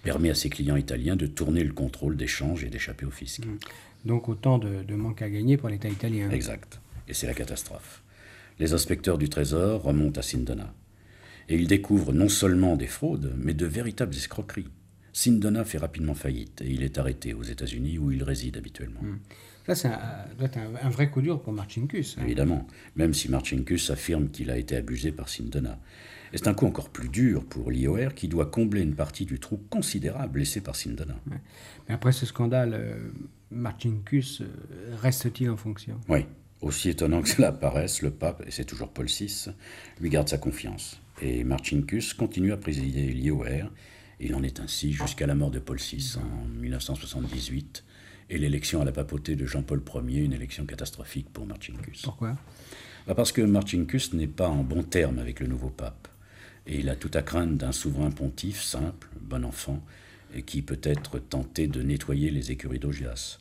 permet 0.05 0.31
à 0.31 0.35
ses 0.35 0.49
clients 0.49 0.77
italiens 0.77 1.17
de 1.17 1.27
tourner 1.27 1.65
le 1.65 1.73
contrôle 1.73 2.17
des 2.17 2.29
changes 2.29 2.63
et 2.63 2.69
d'échapper 2.69 3.05
au 3.05 3.11
fisc. 3.11 3.45
Mmh. 3.45 3.59
Donc 4.05 4.29
autant 4.29 4.59
de, 4.59 4.85
de 4.85 4.95
manque 4.95 5.23
à 5.23 5.29
gagner 5.29 5.57
pour 5.57 5.69
l'État 5.69 5.89
italien. 5.89 6.31
Exact. 6.31 6.79
Et 7.09 7.15
c'est 7.15 7.27
la 7.27 7.35
catastrophe. 7.35 8.03
Les 8.61 8.75
inspecteurs 8.75 9.19
du 9.19 9.29
Trésor 9.29 9.83
remontent 9.83 10.21
à 10.21 10.23
Sindona. 10.23 10.73
Et 11.49 11.57
ils 11.57 11.67
découvrent 11.67 12.13
non 12.13 12.29
seulement 12.29 12.77
des 12.77 12.87
fraudes, 12.87 13.35
mais 13.37 13.55
de 13.55 13.67
véritables 13.67 14.15
escroqueries. 14.15 14.69
Sindona 15.15 15.65
fait 15.65 15.79
rapidement 15.79 16.15
faillite 16.15 16.61
et 16.61 16.71
il 16.71 16.83
est 16.83 16.99
arrêté 16.99 17.35
aux 17.35 17.45
États-Unis 17.45 17.99
où 17.99 18.11
il 18.11 18.25
réside 18.25 18.57
habituellement. 18.57 19.01
Mmh. 19.01 19.19
Ça, 19.67 19.75
ça 19.77 20.27
doit 20.37 20.47
être 20.47 20.59
un, 20.59 20.91
vrai 20.91 21.09
coup 21.09 21.23
dur 21.23 21.41
pour 21.41 21.53
Marcinkus. 21.53 22.19
Hein. 22.19 22.23
Évidemment, 22.25 22.67
même 22.97 23.15
si 23.15 23.31
Marcinkus 23.31 23.91
affirme 23.91 24.29
qu'il 24.29 24.51
a 24.51 24.59
été 24.59 24.77
abusé 24.77 25.13
par 25.13 25.29
Sindona. 25.29 25.79
Et 26.33 26.39
c'est 26.39 26.49
un 26.49 26.55
coup 26.55 26.67
encore 26.67 26.91
plus 26.91 27.09
dur 27.09 27.45
pour 27.45 27.71
l'IOR 27.71 28.13
qui 28.13 28.27
doit 28.27 28.47
combler 28.47 28.83
une 28.83 28.97
partie 28.97 29.25
du 29.25 29.39
trou 29.39 29.57
considérable 29.71 30.41
laissé 30.41 30.61
par 30.61 30.75
Sindona. 30.75 31.15
Mais 31.27 31.95
après 31.95 32.11
ce 32.11 32.27
scandale, 32.27 32.75
euh, 32.75 32.97
Marcinkus 33.53 34.41
euh, 34.41 34.47
reste-t-il 35.01 35.49
en 35.49 35.57
fonction? 35.57 36.01
Oui. 36.09 36.27
Aussi 36.61 36.89
étonnant 36.89 37.23
que 37.23 37.29
cela 37.29 37.53
paraisse, 37.53 38.03
le 38.03 38.11
pape, 38.11 38.43
et 38.47 38.51
c'est 38.51 38.65
toujours 38.65 38.89
Paul 38.89 39.07
VI, 39.07 39.51
lui 40.01 40.11
garde 40.11 40.29
sa 40.29 40.39
confiance. 40.39 41.01
Et 41.23 41.45
Marcinkus 41.45 42.15
continue 42.15 42.53
à 42.53 42.57
présider 42.57 43.13
l'IOR. 43.13 43.71
Il 44.21 44.35
en 44.35 44.43
est 44.43 44.61
ainsi 44.61 44.93
jusqu'à 44.93 45.27
la 45.27 45.35
mort 45.35 45.51
de 45.51 45.59
Paul 45.59 45.79
VI 45.79 46.17
en 46.19 46.47
1978 46.61 47.85
et 48.31 48.39
l'élection 48.39 48.81
à 48.81 48.85
la 48.85 48.93
papauté 48.93 49.37
de 49.37 49.47
Jean-Paul 49.47 49.83
Ier, 50.09 50.23
une 50.23 50.33
élection 50.33 50.65
catastrophique 50.65 51.29
pour 51.33 51.47
Marcinkus. 51.47 52.03
Pourquoi? 52.03 52.37
Bah 53.07 53.15
Parce 53.15 53.33
que 53.33 53.43
Marcinkus 53.43 54.13
n'est 54.15 54.27
pas 54.27 54.49
en 54.49 54.63
bon 54.63 54.83
terme 54.83 55.19
avec 55.19 55.41
le 55.41 55.47
nouveau 55.47 55.71
pape. 55.71 56.09
Et 56.67 56.79
il 56.79 56.89
a 56.89 56.97
tout 56.97 57.11
à 57.13 57.23
craindre 57.23 57.59
d'un 57.59 57.73
souverain 57.73 58.11
pontife 58.11 58.63
simple, 58.63 59.09
bon 59.21 59.45
enfant, 59.45 59.85
et 60.35 60.43
qui 60.43 60.63
peut 60.63 60.81
être 60.83 61.19
tenté 61.19 61.67
de 61.67 61.83
nettoyer 61.83 62.31
les 62.31 62.51
écuries 62.51 62.79
d'Augias. 62.79 63.39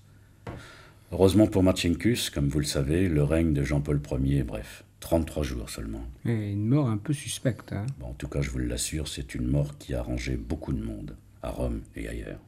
Heureusement 1.11 1.47
pour 1.47 1.63
Marcinkus, 1.63 2.29
comme 2.29 2.49
vous 2.49 2.59
le 2.59 2.65
savez, 2.65 3.07
le 3.07 3.23
règne 3.23 3.53
de 3.53 3.63
Jean-Paul 3.63 4.01
Ier 4.23 4.39
est 4.39 4.43
bref. 4.43 4.83
33 5.03 5.43
jours 5.43 5.69
seulement. 5.69 6.05
Et 6.25 6.51
une 6.53 6.65
mort 6.65 6.87
un 6.87 6.95
peu 6.95 7.11
suspecte. 7.11 7.73
Hein. 7.73 7.85
En 8.01 8.13
tout 8.13 8.29
cas, 8.29 8.41
je 8.41 8.49
vous 8.49 8.59
l'assure, 8.59 9.09
c'est 9.09 9.35
une 9.35 9.45
mort 9.45 9.77
qui 9.77 9.93
a 9.93 10.01
rangé 10.01 10.37
beaucoup 10.37 10.71
de 10.71 10.81
monde, 10.81 11.17
à 11.41 11.49
Rome 11.49 11.81
et 11.97 12.07
ailleurs. 12.07 12.39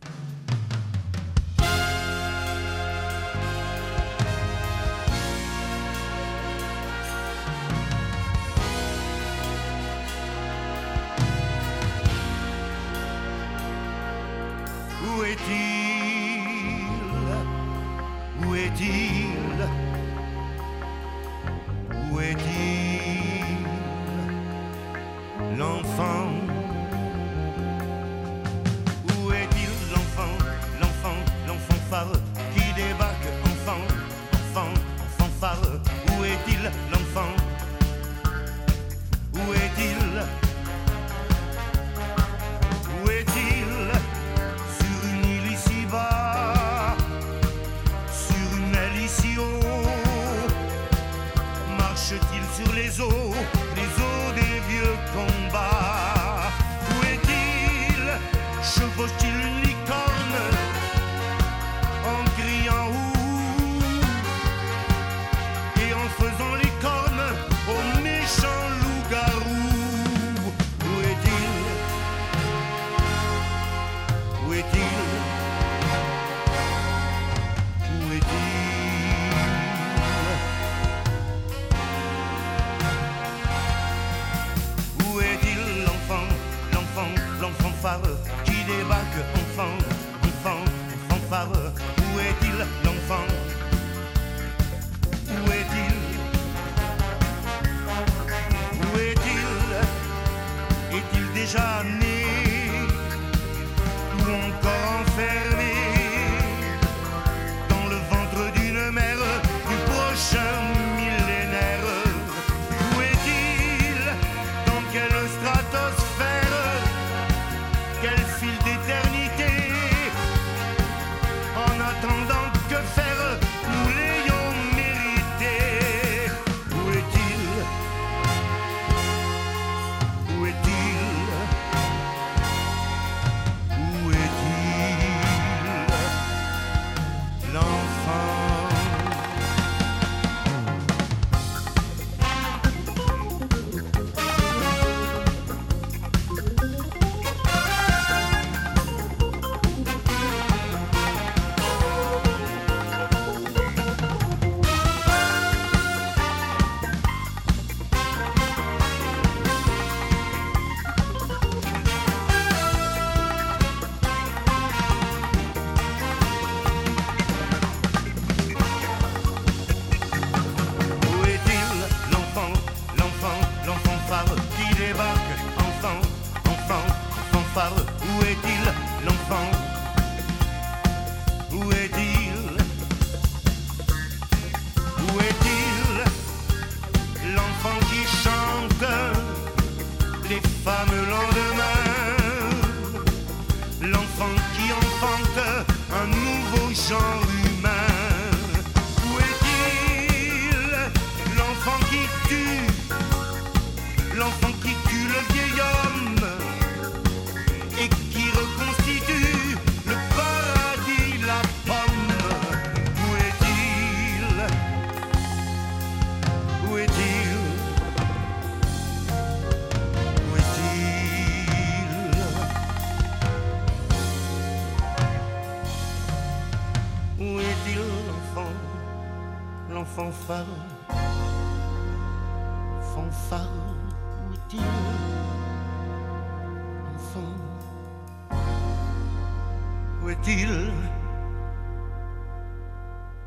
Où 15.03 15.23
est-il? 15.23 16.07
Où 18.47 18.55
est-il? 18.55 19.24
l'enfant 25.57 26.44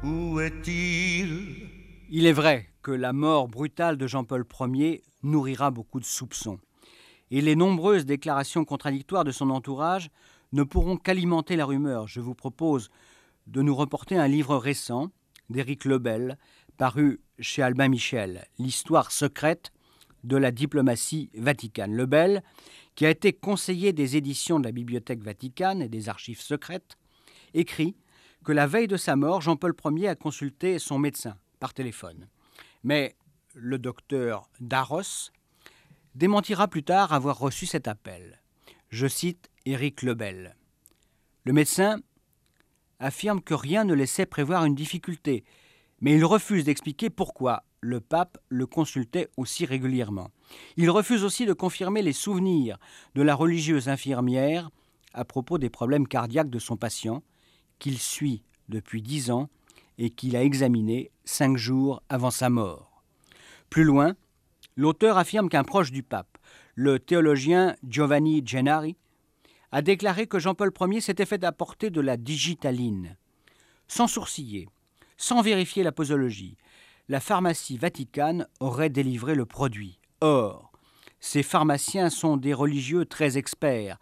Où 0.03 0.41
est-il? 0.41 1.69
Il 2.11 2.27
est 2.27 2.33
vrai 2.33 2.69
que 2.83 2.91
la 2.91 3.13
mort 3.13 3.47
brutale 3.47 3.97
de 3.97 4.09
Jean-Paul 4.09 4.45
Ier 4.61 5.05
nourrira 5.23 5.71
beaucoup 5.71 6.01
de 6.01 6.05
soupçons. 6.05 6.59
Et 7.31 7.41
les 7.41 7.55
nombreuses 7.55 8.07
déclarations 8.07 8.65
contradictoires 8.65 9.25
de 9.25 9.31
son 9.31 9.51
entourage 9.51 10.11
ne 10.53 10.65
pourront 10.65 10.97
qu'alimenter 10.97 11.55
la 11.55 11.65
rumeur. 11.65 12.09
Je 12.09 12.21
vous 12.21 12.35
propose 12.35 12.91
de 13.47 13.63
nous 13.63 13.77
reporter 13.77 14.17
un 14.17 14.27
livre 14.27 14.57
récent 14.57 15.13
d'Éric 15.51 15.85
Lebel, 15.85 16.39
paru 16.79 17.21
chez 17.41 17.61
Albin 17.61 17.89
Michel, 17.89 18.47
L'histoire 18.59 19.11
secrète 19.13 19.73
de 20.25 20.37
la 20.37 20.51
diplomatie 20.51 21.29
vaticane. 21.35 21.95
Lebel, 21.95 22.43
qui 22.95 23.05
a 23.05 23.11
été 23.11 23.33
conseiller 23.33 23.93
des 23.93 24.17
éditions 24.17 24.59
de 24.59 24.65
la 24.65 24.73
Bibliothèque 24.73 25.23
vaticane 25.23 25.83
et 25.83 25.89
des 25.89 26.09
archives 26.09 26.41
secrètes, 26.41 26.97
écrit 27.53 27.97
que 28.45 28.53
la 28.53 28.67
veille 28.67 28.87
de 28.87 28.97
sa 28.97 29.17
mort, 29.17 29.41
Jean-Paul 29.41 29.75
Ier 29.97 30.09
a 30.09 30.15
consulté 30.15 30.79
son 30.79 30.99
médecin 30.99 31.37
par 31.61 31.75
téléphone. 31.75 32.29
Mais 32.85 33.17
le 33.55 33.79
docteur 33.79 34.49
Darros 34.61 35.31
démentira 36.15 36.69
plus 36.69 36.85
tard 36.85 37.13
avoir 37.13 37.39
reçu 37.39 37.67
cet 37.67 37.89
appel. 37.89 38.41
Je 38.91 39.07
cite 39.07 39.51
Éric 39.67 40.03
Lebel. 40.03 40.57
Le 41.45 41.53
médecin 41.53 42.01
affirme 43.01 43.41
que 43.41 43.55
rien 43.55 43.85
ne 43.85 43.95
laissait 43.95 44.27
prévoir 44.27 44.65
une 44.65 44.75
difficulté, 44.75 45.45
mais 46.01 46.15
il 46.15 46.25
refuse 46.25 46.65
d'expliquer 46.65 47.11
pourquoi 47.11 47.65
le 47.81 48.01
pape 48.01 48.39
le 48.49 48.67
consultait 48.67 49.29
aussi 49.37 49.65
régulièrement. 49.65 50.31
Il 50.77 50.91
refuse 50.91 51.25
aussi 51.25 51.47
de 51.47 51.53
confirmer 51.53 52.03
les 52.03 52.13
souvenirs 52.13 52.79
de 53.15 53.23
la 53.23 53.35
religieuse 53.35 53.89
infirmière 53.89 54.71
à 55.15 55.25
propos 55.25 55.59
des 55.59 55.71
problèmes 55.71 56.07
cardiaques 56.07 56.51
de 56.51 56.59
son 56.59 56.77
patient, 56.77 57.23
qu'il 57.79 57.99
suit 57.99 58.43
depuis 58.69 59.03
dix 59.03 59.31
ans 59.31 59.49
et 59.99 60.11
qu'il 60.11 60.37
a 60.37 60.45
examiné 60.45 61.11
cinq 61.25 61.57
jours 61.57 62.03
avant 62.09 62.31
sa 62.31 62.51
mort. 62.51 63.03
Plus 63.71 63.85
loin, 63.85 64.15
l'auteur 64.77 65.19
affirme 65.19 65.49
qu'un 65.49 65.65
proche 65.65 65.91
du 65.91 66.03
pape, 66.03 66.39
le 66.75 66.99
théologien 66.99 67.77
Giovanni 67.87 68.43
Gennari, 68.45 68.97
a 69.73 69.83
déclaré 69.83 70.27
que 70.27 70.39
Jean-Paul 70.39 70.73
Ier 70.81 71.01
s'était 71.01 71.27
fait 71.27 71.45
apporter 71.45 71.91
de 71.91 72.01
la 72.01 72.17
digitaline. 72.17 73.17
Sans 73.87 74.07
sourciller, 74.07 74.69
sans 75.19 75.43
vérifier 75.43 75.83
la 75.83 75.93
posologie, 75.93 76.57
la 77.09 77.21
pharmacie 77.21 77.77
vaticane 77.77 78.47
aurait 78.61 78.89
délivré 78.89 79.35
le 79.35 79.45
produit. 79.45 79.99
Or, 80.21 80.73
ces 81.21 81.43
pharmaciens 81.43 82.11
sont 82.11 82.37
des 82.37 82.55
religieux 82.55 83.05
très 83.05 83.37
experts, 83.37 83.99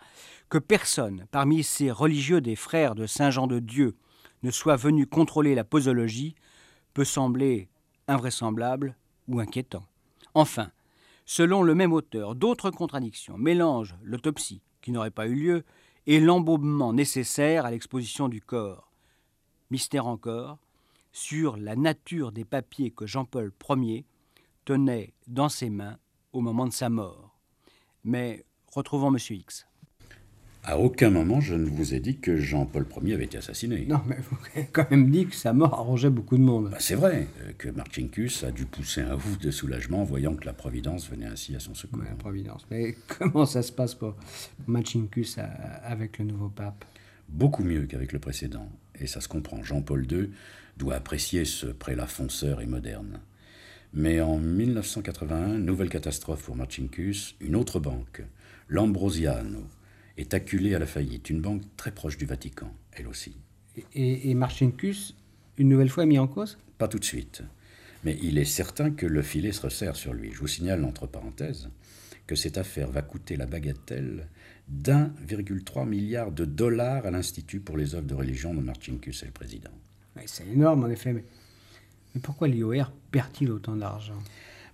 que 0.48 0.58
personne 0.58 1.26
parmi 1.30 1.64
ces 1.64 1.90
religieux 1.90 2.40
des 2.40 2.54
frères 2.54 2.94
de 2.94 3.06
Saint 3.06 3.30
Jean 3.30 3.46
de 3.46 3.58
Dieu 3.58 3.96
ne 4.42 4.50
soit 4.50 4.76
venu 4.76 5.06
contrôler 5.06 5.54
la 5.54 5.64
posologie 5.64 6.34
peut 6.94 7.04
sembler 7.04 7.68
invraisemblable 8.06 8.96
ou 9.28 9.40
inquiétant. 9.40 9.84
Enfin, 10.34 10.70
selon 11.24 11.62
le 11.62 11.74
même 11.74 11.92
auteur, 11.92 12.34
d'autres 12.34 12.70
contradictions 12.70 13.38
mélangent 13.38 13.96
l'autopsie, 14.02 14.62
qui 14.82 14.92
n'aurait 14.92 15.10
pas 15.10 15.26
eu 15.26 15.34
lieu, 15.34 15.64
et 16.06 16.20
l'embaumement 16.20 16.92
nécessaire 16.92 17.66
à 17.66 17.70
l'exposition 17.70 18.28
du 18.28 18.40
corps. 18.40 18.92
Mystère 19.70 20.06
encore 20.06 20.58
sur 21.16 21.56
la 21.56 21.76
nature 21.76 22.30
des 22.30 22.44
papiers 22.44 22.90
que 22.90 23.06
Jean-Paul 23.06 23.50
Ier 23.70 24.04
tenait 24.66 25.14
dans 25.26 25.48
ses 25.48 25.70
mains 25.70 25.96
au 26.34 26.42
moment 26.42 26.66
de 26.66 26.74
sa 26.74 26.90
mort. 26.90 27.38
Mais 28.04 28.44
retrouvons 28.70 29.08
M. 29.08 29.18
X. 29.30 29.66
À 30.62 30.78
aucun 30.78 31.08
moment 31.08 31.40
je 31.40 31.54
ne 31.54 31.64
vous 31.64 31.94
ai 31.94 32.00
dit 32.00 32.18
que 32.18 32.36
Jean-Paul 32.36 32.86
Ier 33.02 33.14
avait 33.14 33.24
été 33.24 33.38
assassiné. 33.38 33.86
Non, 33.86 34.02
mais 34.06 34.18
vous 34.30 34.36
avez 34.54 34.66
quand 34.70 34.90
même 34.90 35.10
dit 35.10 35.26
que 35.26 35.34
sa 35.34 35.54
mort 35.54 35.72
arrangeait 35.72 36.10
beaucoup 36.10 36.36
de 36.36 36.42
monde. 36.42 36.68
Bah, 36.70 36.76
c'est 36.80 36.96
vrai 36.96 37.28
euh, 37.40 37.52
que 37.56 37.70
Marcinkus 37.70 38.44
a 38.44 38.50
dû 38.50 38.66
pousser 38.66 39.00
un 39.00 39.14
ouf 39.14 39.38
de 39.38 39.50
soulagement 39.50 40.02
en 40.02 40.04
voyant 40.04 40.34
que 40.34 40.44
la 40.44 40.52
Providence 40.52 41.08
venait 41.08 41.24
ainsi 41.26 41.56
à 41.56 41.60
son 41.60 41.74
secours. 41.74 42.00
Ouais, 42.00 42.10
la 42.10 42.16
Providence. 42.16 42.66
Mais 42.70 42.94
comment 43.18 43.46
ça 43.46 43.62
se 43.62 43.72
passe 43.72 43.94
pour 43.94 44.16
Marcinkus 44.66 45.38
avec 45.82 46.18
le 46.18 46.26
nouveau 46.26 46.50
pape? 46.50 46.84
Beaucoup 47.30 47.64
mieux 47.64 47.86
qu'avec 47.86 48.12
le 48.12 48.18
précédent. 48.18 48.68
Et 48.98 49.06
ça 49.06 49.22
se 49.22 49.28
comprend. 49.28 49.62
Jean-Paul 49.62 50.06
II 50.10 50.30
doit 50.76 50.94
apprécier 50.94 51.44
ce 51.44 51.66
prélat 51.66 52.06
fonceur 52.06 52.60
et 52.60 52.66
moderne. 52.66 53.20
Mais 53.92 54.20
en 54.20 54.38
1981, 54.38 55.58
nouvelle 55.58 55.88
catastrophe 55.88 56.44
pour 56.44 56.56
Marcinkus, 56.56 57.34
une 57.40 57.56
autre 57.56 57.80
banque, 57.80 58.22
l'Ambrosiano, 58.68 59.64
est 60.18 60.34
acculée 60.34 60.74
à 60.74 60.78
la 60.78 60.86
faillite. 60.86 61.30
Une 61.30 61.40
banque 61.40 61.62
très 61.76 61.92
proche 61.92 62.18
du 62.18 62.26
Vatican, 62.26 62.72
elle 62.92 63.06
aussi. 63.06 63.36
Et, 63.94 64.30
et 64.30 64.34
Marcinkus, 64.34 65.14
une 65.58 65.68
nouvelle 65.68 65.88
fois, 65.88 66.06
mis 66.06 66.18
en 66.18 66.26
cause? 66.26 66.58
Pas 66.78 66.88
tout 66.88 66.98
de 66.98 67.04
suite. 67.04 67.42
Mais 68.04 68.18
il 68.22 68.38
est 68.38 68.44
certain 68.44 68.90
que 68.90 69.06
le 69.06 69.22
filet 69.22 69.52
se 69.52 69.62
resserre 69.62 69.96
sur 69.96 70.12
lui. 70.12 70.32
Je 70.32 70.38
vous 70.38 70.46
signale, 70.46 70.84
entre 70.84 71.06
parenthèses, 71.06 71.70
que 72.26 72.36
cette 72.36 72.58
affaire 72.58 72.90
va 72.90 73.02
coûter 73.02 73.36
la 73.36 73.46
bagatelle 73.46 74.28
d'1,3 74.68 75.88
milliard 75.88 76.32
de 76.32 76.44
dollars 76.44 77.06
à 77.06 77.10
l'Institut 77.10 77.60
pour 77.60 77.76
les 77.76 77.94
œuvres 77.94 78.06
de 78.06 78.14
religion 78.14 78.52
de 78.52 78.60
Marcinkus 78.60 79.22
et 79.22 79.26
le 79.26 79.32
président. 79.32 79.70
C'est 80.26 80.46
énorme, 80.46 80.84
en 80.84 80.88
effet. 80.88 81.12
Mais, 81.12 81.24
mais 82.14 82.20
pourquoi 82.20 82.48
l'IOR 82.48 82.92
perd-il 83.10 83.50
autant 83.50 83.76
d'argent? 83.76 84.18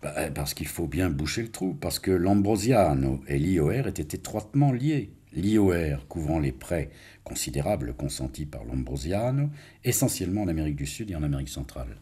Bah, 0.02 0.31
Parce 0.35 0.55
qu'il 0.55 0.68
faut 0.68 0.87
bien 0.87 1.11
boucher 1.11 1.42
le 1.42 1.50
trou. 1.50 1.74
Parce 1.74 1.98
que 1.98 2.11
l'Ambrosiano 2.11 3.20
et 3.26 3.38
l'IOR 3.38 3.87
étaient 3.88 4.16
étroitement 4.16 4.72
liés 4.72 5.11
l'IOR 5.35 6.07
couvrant 6.09 6.38
les 6.38 6.52
prêts 6.52 6.90
considérables 7.24 7.94
consentis 7.94 8.46
par 8.46 8.64
l'Ambrosiano, 8.64 9.50
essentiellement 9.85 10.42
en 10.42 10.48
Amérique 10.48 10.76
du 10.76 10.87
Sud 10.87 11.11
et 11.11 11.16
en 11.16 11.22
Amérique 11.22 11.48
centrale. 11.48 11.96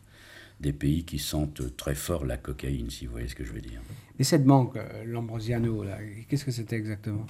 Des 0.61 0.72
pays 0.72 1.05
qui 1.05 1.18
sentent 1.18 1.76
très 1.76 1.94
fort 1.94 2.26
la 2.26 2.37
cocaïne, 2.37 2.90
si 2.90 3.07
vous 3.07 3.12
voyez 3.12 3.29
ce 3.29 3.35
que 3.35 3.44
je 3.44 3.53
veux 3.53 3.61
dire. 3.61 3.81
Mais 4.18 4.24
cette 4.24 4.44
banque, 4.44 4.76
euh, 4.76 5.05
l'Ambrosiano, 5.07 5.85
qu'est-ce 6.29 6.44
que 6.44 6.50
c'était 6.50 6.76
exactement? 6.76 7.26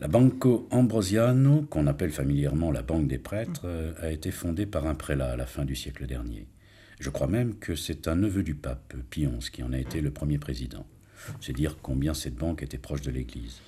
La 0.00 0.08
Banco 0.08 0.66
Ambrosiano, 0.70 1.62
qu'on 1.70 1.86
appelle 1.86 2.10
familièrement 2.10 2.72
la 2.72 2.82
Banque 2.82 3.06
des 3.06 3.18
prêtres, 3.18 3.66
a 4.00 4.10
été 4.10 4.30
fondée 4.30 4.66
par 4.66 4.86
un 4.86 4.94
prélat 4.94 5.32
à 5.32 5.36
la 5.36 5.46
fin 5.46 5.64
du 5.64 5.76
siècle 5.76 6.06
dernier. 6.06 6.46
Je 7.00 7.10
crois 7.10 7.28
même 7.28 7.54
que 7.56 7.76
c'est 7.76 8.08
un 8.08 8.16
neveu 8.16 8.42
du 8.42 8.54
pape, 8.54 8.94
Pie 9.10 9.26
XI, 9.26 9.50
qui 9.50 9.62
en 9.62 9.72
a 9.72 9.78
été 9.78 10.00
le 10.00 10.10
premier 10.10 10.38
président. 10.38 10.86
C'est 11.40 11.52
dire 11.52 11.78
combien 11.80 12.12
cette 12.12 12.34
banque 12.34 12.62
était 12.62 12.78
proche 12.78 13.02
de 13.02 13.10
l'Église 13.10 13.60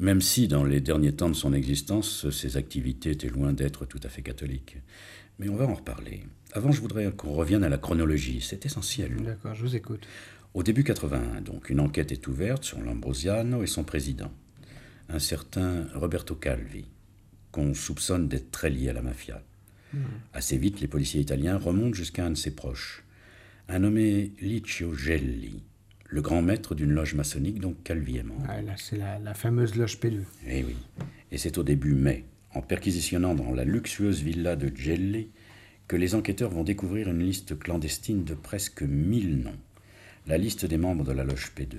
même 0.00 0.22
si 0.22 0.48
dans 0.48 0.64
les 0.64 0.80
derniers 0.80 1.12
temps 1.12 1.28
de 1.28 1.34
son 1.34 1.52
existence, 1.52 2.30
ses 2.30 2.56
activités 2.56 3.10
étaient 3.10 3.28
loin 3.28 3.52
d'être 3.52 3.84
tout 3.84 4.00
à 4.02 4.08
fait 4.08 4.22
catholiques. 4.22 4.78
Mais 5.38 5.50
on 5.50 5.56
va 5.56 5.66
en 5.66 5.74
reparler. 5.74 6.22
Avant, 6.52 6.72
je 6.72 6.80
voudrais 6.80 7.12
qu'on 7.12 7.32
revienne 7.32 7.64
à 7.64 7.68
la 7.68 7.76
chronologie, 7.76 8.40
c'est 8.40 8.64
essentiel. 8.64 9.16
D'accord, 9.22 9.54
je 9.54 9.62
vous 9.62 9.76
écoute. 9.76 10.06
Au 10.54 10.62
début 10.62 10.84
81, 10.84 11.42
donc, 11.42 11.68
une 11.68 11.80
enquête 11.80 12.12
est 12.12 12.26
ouverte 12.26 12.64
sur 12.64 12.80
Lambrosiano 12.80 13.62
et 13.62 13.66
son 13.66 13.84
président, 13.84 14.32
un 15.12 15.18
certain 15.18 15.86
Roberto 15.94 16.34
Calvi, 16.34 16.86
qu'on 17.50 17.74
soupçonne 17.74 18.28
d'être 18.28 18.50
très 18.50 18.70
lié 18.70 18.90
à 18.90 18.92
la 18.92 19.02
mafia. 19.02 19.42
Hmm. 19.92 20.04
Assez 20.32 20.56
vite, 20.56 20.80
les 20.80 20.86
policiers 20.86 21.20
italiens 21.20 21.58
remontent 21.58 21.94
jusqu'à 21.94 22.24
un 22.24 22.30
de 22.30 22.36
ses 22.36 22.54
proches, 22.54 23.04
un 23.68 23.80
nommé 23.80 24.32
Licio 24.40 24.94
Gelli, 24.94 25.62
le 26.06 26.22
grand 26.22 26.42
maître 26.42 26.74
d'une 26.74 26.92
loge 26.92 27.14
maçonnique, 27.14 27.60
donc 27.60 27.82
Calvi 27.82 28.20
c'est 28.76 28.96
la, 28.96 29.34
fameuse 29.34 29.76
loge 29.76 29.98
P2. 29.98 30.22
Eh 30.46 30.64
oui. 30.64 30.76
Et 31.30 31.38
c'est 31.38 31.58
au 31.58 31.62
début 31.62 31.94
mai, 31.94 32.24
en 32.54 32.62
perquisitionnant 32.62 33.34
dans 33.34 33.52
la 33.52 33.64
luxueuse 33.64 34.22
villa 34.22 34.56
de 34.56 34.74
Gelli, 34.74 35.30
que 35.86 35.96
les 35.96 36.14
enquêteurs 36.14 36.50
vont 36.50 36.64
découvrir 36.64 37.08
une 37.08 37.24
liste 37.24 37.58
clandestine 37.58 38.24
de 38.24 38.34
presque 38.34 38.82
1000 38.82 39.38
noms. 39.42 39.58
La 40.26 40.38
liste 40.38 40.66
des 40.66 40.78
membres 40.78 41.04
de 41.04 41.12
la 41.12 41.24
loge 41.24 41.52
P2. 41.56 41.78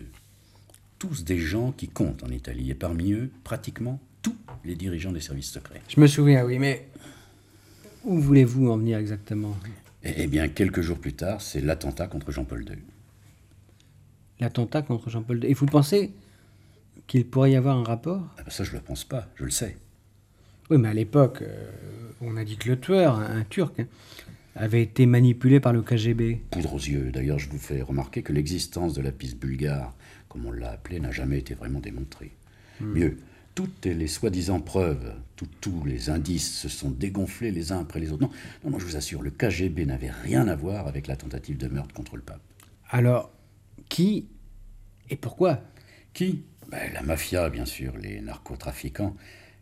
Tous 1.01 1.23
des 1.23 1.39
gens 1.39 1.71
qui 1.71 1.87
comptent 1.87 2.23
en 2.23 2.29
Italie, 2.29 2.69
et 2.69 2.75
parmi 2.75 3.11
eux, 3.13 3.31
pratiquement 3.43 3.99
tous 4.21 4.37
les 4.63 4.75
dirigeants 4.75 5.11
des 5.11 5.19
services 5.19 5.49
secrets. 5.49 5.81
Je 5.89 5.99
me 5.99 6.05
souviens, 6.05 6.45
oui, 6.45 6.59
mais 6.59 6.87
où 8.03 8.19
voulez-vous 8.19 8.69
en 8.69 8.77
venir 8.77 8.99
exactement? 8.99 9.57
Eh, 10.03 10.13
eh 10.15 10.27
bien, 10.27 10.47
quelques 10.47 10.81
jours 10.81 10.99
plus 10.99 11.13
tard, 11.13 11.41
c'est 11.41 11.61
l'attentat 11.61 12.05
contre 12.05 12.31
Jean-Paul 12.31 12.63
II 12.69 12.77
l'attentat 14.41 14.81
contre 14.81 15.09
Jean-Paul 15.09 15.43
II. 15.43 15.49
Et 15.49 15.53
vous 15.53 15.67
pensez 15.67 16.11
qu'il 17.07 17.25
pourrait 17.25 17.51
y 17.51 17.55
avoir 17.55 17.77
un 17.77 17.83
rapport? 17.83 18.27
Ah 18.37 18.43
ben 18.43 18.49
Ça, 18.49 18.65
je 18.65 18.71
ne 18.71 18.77
le 18.77 18.81
pense 18.81 19.05
pas, 19.05 19.29
je 19.35 19.45
le 19.45 19.51
sais. 19.51 19.77
Oui, 20.69 20.77
mais 20.77 20.89
à 20.89 20.93
l'époque, 20.93 21.41
euh, 21.41 21.71
on 22.19 22.35
a 22.35 22.43
dit 22.43 22.57
que 22.57 22.67
le 22.67 22.79
tueur, 22.79 23.15
un, 23.15 23.43
Turc, 23.43 23.79
hein, 23.79 23.87
avait 24.55 24.81
été 24.81 25.05
manipulé 25.05 25.59
par 25.59 25.71
le 25.71 25.81
KGB. 25.81 26.41
Poudre 26.49 26.73
aux 26.73 26.79
yeux. 26.79 27.11
D'ailleurs, 27.11 27.39
je 27.39 27.49
vous 27.49 27.57
fais 27.57 27.81
remarquer 27.81 28.21
que 28.23 28.33
l'existence 28.33 28.93
de 28.93 29.01
la 29.01 29.11
piste 29.11 29.37
bulgare, 29.37 29.93
comme 30.31 30.45
on 30.45 30.51
l'a 30.51 30.71
appelée, 30.71 30.99
n'a 30.99 31.11
jamais 31.11 31.39
été 31.39 31.53
vraiment 31.53 31.79
démontrée. 31.79 32.31
Hmm. 32.79 32.93
Mieux, 32.93 33.17
toutes 33.53 33.85
les 33.85 34.07
soi-disant 34.07 34.61
preuves, 34.61 35.13
tous 35.59 35.83
les 35.83 36.09
indices 36.09 36.57
se 36.57 36.69
sont 36.69 36.89
dégonflés 36.89 37.51
les 37.51 37.73
uns 37.73 37.81
après 37.81 37.99
les 37.99 38.11
autres. 38.11 38.21
Non, 38.21 38.31
non, 38.63 38.71
non, 38.71 38.79
je 38.79 38.85
vous 38.85 38.95
assure, 38.95 39.21
le 39.21 39.31
KGB 39.31 39.85
n'avait 39.85 40.11
rien 40.11 40.47
à 40.47 40.55
voir 40.55 40.87
avec 40.87 41.07
la 41.07 41.17
tentative 41.17 41.57
de 41.57 41.67
meurtre 41.67 41.93
contre 41.93 42.15
le 42.15 42.21
pape. 42.21 42.41
Alors, 42.89 43.31
qui 43.89 44.27
et 45.11 45.17
pourquoi? 45.17 45.61
Qui? 46.13 46.45
Ben, 46.69 46.91
La 46.93 47.03
mafia, 47.03 47.49
bien 47.49 47.65
sûr, 47.65 47.97
les 47.97 48.21
narcotrafiquants, 48.21 49.15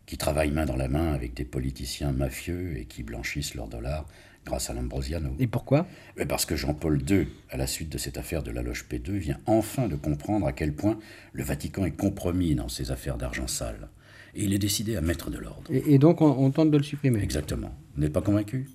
qui 0.06 0.16
travaillent 0.16 0.52
main 0.52 0.64
dans 0.64 0.76
la 0.76 0.88
main 0.88 1.12
avec 1.12 1.34
des 1.34 1.44
politiciens 1.44 2.12
mafieux 2.12 2.78
et 2.78 2.84
qui 2.84 3.02
blanchissent 3.02 3.54
leurs 3.54 3.68
dollars 3.68 4.06
grâce 4.44 4.70
à 4.70 4.74
l'Ambrosiano. 4.74 5.34
Et 5.38 5.46
pourquoi? 5.46 5.86
Mais 6.16 6.26
Parce 6.26 6.46
que 6.46 6.56
Jean-Paul 6.56 7.02
II, 7.08 7.28
à 7.50 7.56
la 7.56 7.66
suite 7.66 7.90
de 7.90 7.98
cette 7.98 8.18
affaire 8.18 8.42
de 8.42 8.50
la 8.50 8.62
loge 8.62 8.86
P2, 8.90 9.12
vient 9.12 9.38
enfin 9.46 9.88
de 9.88 9.96
comprendre 9.96 10.46
à 10.46 10.52
quel 10.52 10.74
point 10.74 10.98
le 11.32 11.44
Vatican 11.44 11.84
est 11.84 11.96
compromis 11.96 12.54
dans 12.54 12.68
ses 12.68 12.90
affaires 12.90 13.16
d'argent 13.16 13.46
sale. 13.46 13.88
Et 14.34 14.44
il 14.44 14.54
est 14.54 14.58
décidé 14.58 14.96
à 14.96 15.00
mettre 15.00 15.30
de 15.30 15.38
l'ordre. 15.38 15.70
Et, 15.70 15.98
donc 15.98 16.20
on, 16.20 16.50
tente 16.50 16.70
de 16.70 16.76
le 16.76 16.82
supprimer? 16.84 17.20
Exactement. 17.22 17.74
Vous 17.94 18.02
n'êtes 18.02 18.12
pas 18.12 18.22
convaincu? 18.22 18.68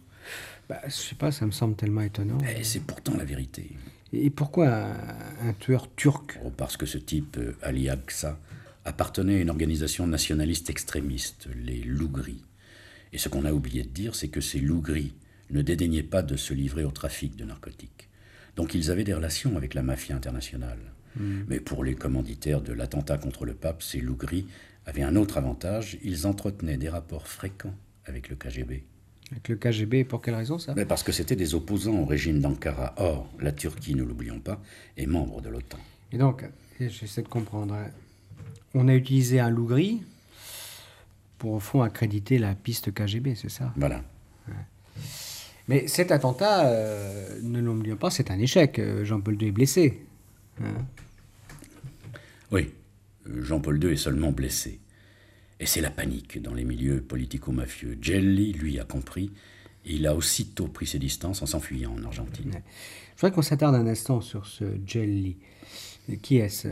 Bah, 0.67 0.81
Je 0.85 0.91
sais 0.91 1.15
pas, 1.15 1.31
ça 1.31 1.45
me 1.45 1.51
semble 1.51 1.75
tellement 1.75 2.01
étonnant. 2.01 2.37
Et 2.57 2.63
c'est 2.63 2.81
pourtant 2.81 3.15
la 3.17 3.23
vérité. 3.23 3.71
Et 4.11 4.29
pourquoi 4.29 4.67
un, 5.41 5.53
tueur 5.59 5.93
turc? 5.95 6.39
Oh, 6.43 6.51
Parce 6.55 6.77
que 6.77 6.85
ce 6.85 6.97
type, 6.97 7.37
euh, 7.37 7.55
Ali 7.61 7.89
Aksa, 7.89 8.39
appartenait 8.85 9.37
à 9.37 9.39
une 9.39 9.49
organisation 9.49 10.07
nationaliste 10.07 10.69
extrémiste, 10.69 11.47
les 11.55 11.81
loups 11.81 12.09
gris. 12.09 12.43
Et 13.13 13.17
ce 13.17 13.29
qu'on 13.29 13.45
a 13.45 13.51
oublié 13.51 13.83
de 13.83 13.89
dire, 13.89 14.15
c'est 14.15 14.27
que 14.27 14.41
ces 14.41 14.59
loups 14.59 14.81
gris 14.81 15.13
ne 15.49 15.61
dédaignaient 15.61 16.03
pas 16.03 16.21
de 16.21 16.35
se 16.35 16.53
livrer 16.53 16.83
au 16.83 16.91
trafic 16.91 17.35
de 17.35 17.45
narcotiques. 17.45 18.09
Donc 18.55 18.73
ils 18.73 18.91
avaient 18.91 19.03
des 19.03 19.13
relations 19.13 19.57
avec 19.57 19.73
la 19.73 19.83
mafia 19.83 20.15
internationale. 20.15 20.79
Hmm. 21.17 21.43
Mais 21.47 21.59
pour 21.59 21.83
les 21.83 21.95
commanditaires 21.95 22.61
de 22.61 22.73
l'attentat 22.73 23.17
contre 23.17 23.45
le 23.45 23.53
pape, 23.53 23.83
ces 23.83 23.99
loups 23.99 24.15
gris 24.15 24.47
avaient 24.85 25.03
un 25.03 25.15
autre 25.15 25.37
avantage, 25.37 25.97
ils 26.03 26.27
entretenaient 26.27 26.77
des 26.77 26.89
rapports 26.89 27.27
fréquents 27.27 27.75
avec 28.05 28.29
le 28.29 28.35
KGB. 28.35 28.83
Avec 29.31 29.49
le 29.49 29.55
KGB, 29.55 30.03
pour 30.03 30.21
quelle 30.21 30.35
raison 30.35 30.59
ça? 30.59 30.73
Mais 30.75 30.85
Parce 30.85 31.01
que 31.01 31.11
c'était 31.11 31.35
des 31.35 31.55
opposants 31.55 31.97
au 31.97 32.05
régime 32.05 32.39
d'Ankara. 32.39 32.93
Or, 32.97 33.27
la 33.39 33.51
Turquie, 33.51 33.95
ne 33.95 34.03
l'oublions 34.03 34.39
pas, 34.39 34.61
est 34.97 35.07
membre 35.07 35.41
de 35.41 35.49
l'OTAN. 35.49 35.79
Et 36.11 36.17
donc, 36.19 36.45
j'essaie 36.79 37.23
de 37.23 37.27
comprendre, 37.27 37.75
on 38.75 38.87
a 38.87 38.93
utilisé 38.93 39.39
un 39.39 39.49
loup 39.49 39.65
gris 39.65 40.03
pour 41.39 41.53
au 41.53 41.59
fond 41.59 41.81
accréditer 41.81 42.37
la 42.37 42.53
piste 42.53 42.93
KGB, 42.93 43.35
c'est 43.35 43.49
ça? 43.49 43.73
Voilà. 43.75 44.03
Mais 45.67 45.87
cet 45.87 46.11
attentat, 46.11 46.67
euh, 46.67 47.39
ne 47.41 47.59
l'oublions 47.59 47.95
pas, 47.95 48.11
c'est 48.11 48.29
un 48.29 48.39
échec. 48.39 48.77
Euh, 48.77 49.03
Jean-Paul 49.03 49.41
II 49.41 49.47
est 49.47 49.51
blessé. 49.51 50.01
Hein. 50.61 50.85
oui, 52.51 52.71
euh, 53.27 53.43
Jean-Paul 53.43 53.83
II 53.83 53.91
est 53.91 53.97
seulement 53.97 54.31
blessé. 54.31 54.79
Et 55.59 55.65
c'est 55.65 55.81
la 55.81 55.89
panique 55.89 56.41
dans 56.41 56.53
les 56.53 56.65
milieux 56.65 57.01
politico-mafieux. 57.01 57.97
Jelly, 58.01 58.53
lui, 58.53 58.79
a 58.79 58.83
compris. 58.83 59.31
Et 59.85 59.95
il 59.95 60.07
a 60.07 60.15
aussitôt 60.15 60.67
pris 60.67 60.85
ses 60.85 60.99
distances 60.99 61.41
en 61.41 61.45
s'enfuyant 61.45 61.95
en 61.95 62.03
Argentine. 62.03 62.51
Je 63.15 63.21
voudrais 63.21 63.31
qu'on 63.33 63.41
s'attarde 63.41 63.75
un 63.75 63.87
instant 63.87 64.21
sur 64.21 64.45
ce 64.45 64.65
Jelly. 64.85 65.37
Qui 66.21 66.37
est-ce 66.37 66.67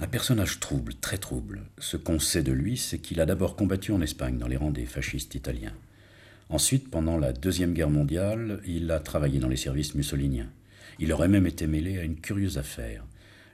Un 0.00 0.06
personnage 0.08 0.58
trouble, 0.58 0.94
très 0.94 1.18
trouble. 1.18 1.62
Ce 1.78 1.96
qu'on 1.96 2.18
sait 2.18 2.42
de 2.42 2.52
lui, 2.52 2.76
c'est 2.76 2.98
qu'il 2.98 3.20
a 3.20 3.26
d'abord 3.26 3.54
combattu 3.54 3.92
en 3.92 4.00
Espagne 4.00 4.38
dans 4.38 4.48
les 4.48 4.56
rangs 4.56 4.70
des 4.70 4.86
fascistes 4.86 5.34
italiens. 5.34 5.74
Ensuite, 6.50 6.90
pendant 6.90 7.16
la 7.16 7.32
Deuxième 7.32 7.72
Guerre 7.72 7.90
mondiale, 7.90 8.60
il 8.66 8.90
a 8.90 8.98
travaillé 8.98 9.38
dans 9.38 9.48
les 9.48 9.56
services 9.56 9.94
mussoliniens. 9.94 10.50
Il 10.98 11.12
aurait 11.12 11.28
même 11.28 11.46
été 11.46 11.68
mêlé 11.68 11.98
à 11.98 12.02
une 12.02 12.20
curieuse 12.20 12.58
affaire, 12.58 13.04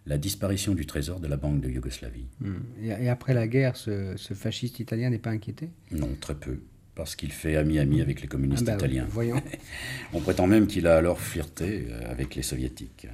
la 0.07 0.17
disparition 0.17 0.75
du 0.75 0.87
trésor 0.87 1.21
de 1.21 1.29
la 1.29 1.37
Banque 1.37 1.61
de 1.61 1.69
Yougoslavie. 1.69 2.27
Hmm. 2.41 2.57
Et 2.81 3.11
après 3.11 3.35
la 3.35 3.47
guerre, 3.49 3.77
ce, 3.77 4.17
fasciste 4.35 4.81
italien 4.81 5.11
n'est 5.11 5.19
pas 5.19 5.31
inquiété? 5.31 5.69
Non, 5.91 6.09
très 6.19 6.35
peu, 6.35 6.61
parce 6.95 7.17
qu'il 7.17 7.33
fait 7.33 7.57
ami-ami 7.57 8.01
avec 8.01 8.23
les 8.23 8.29
communistes 8.29 8.65
ah 8.67 8.73
bah 8.73 8.77
italiens. 8.79 9.07
voyons. 9.11 9.43
On 10.15 10.21
prétend 10.21 10.47
même 10.47 10.67
qu'il 10.67 10.87
a 10.87 10.97
alors 10.97 11.21
flirté 11.21 11.89
euh, 11.91 12.11
avec 12.11 12.35
les 12.35 12.43
soviétiques. 12.43 13.09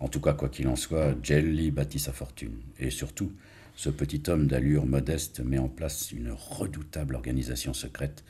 En 0.00 0.08
tout 0.08 0.20
cas, 0.20 0.32
quoi 0.32 0.48
qu'il 0.48 0.66
en 0.66 0.76
soit, 0.76 1.14
Jelly 1.22 1.70
bâtit 1.70 2.00
sa 2.00 2.12
fortune. 2.12 2.56
Et 2.80 2.90
surtout, 2.90 3.32
ce 3.76 3.88
petit 3.88 4.22
homme 4.28 4.48
d'allure 4.48 4.84
modeste 4.84 5.40
met 5.40 5.58
en 5.58 5.68
place 5.68 6.10
une 6.10 6.32
redoutable 6.32 7.14
organisation 7.14 7.72
secrète 7.72 8.24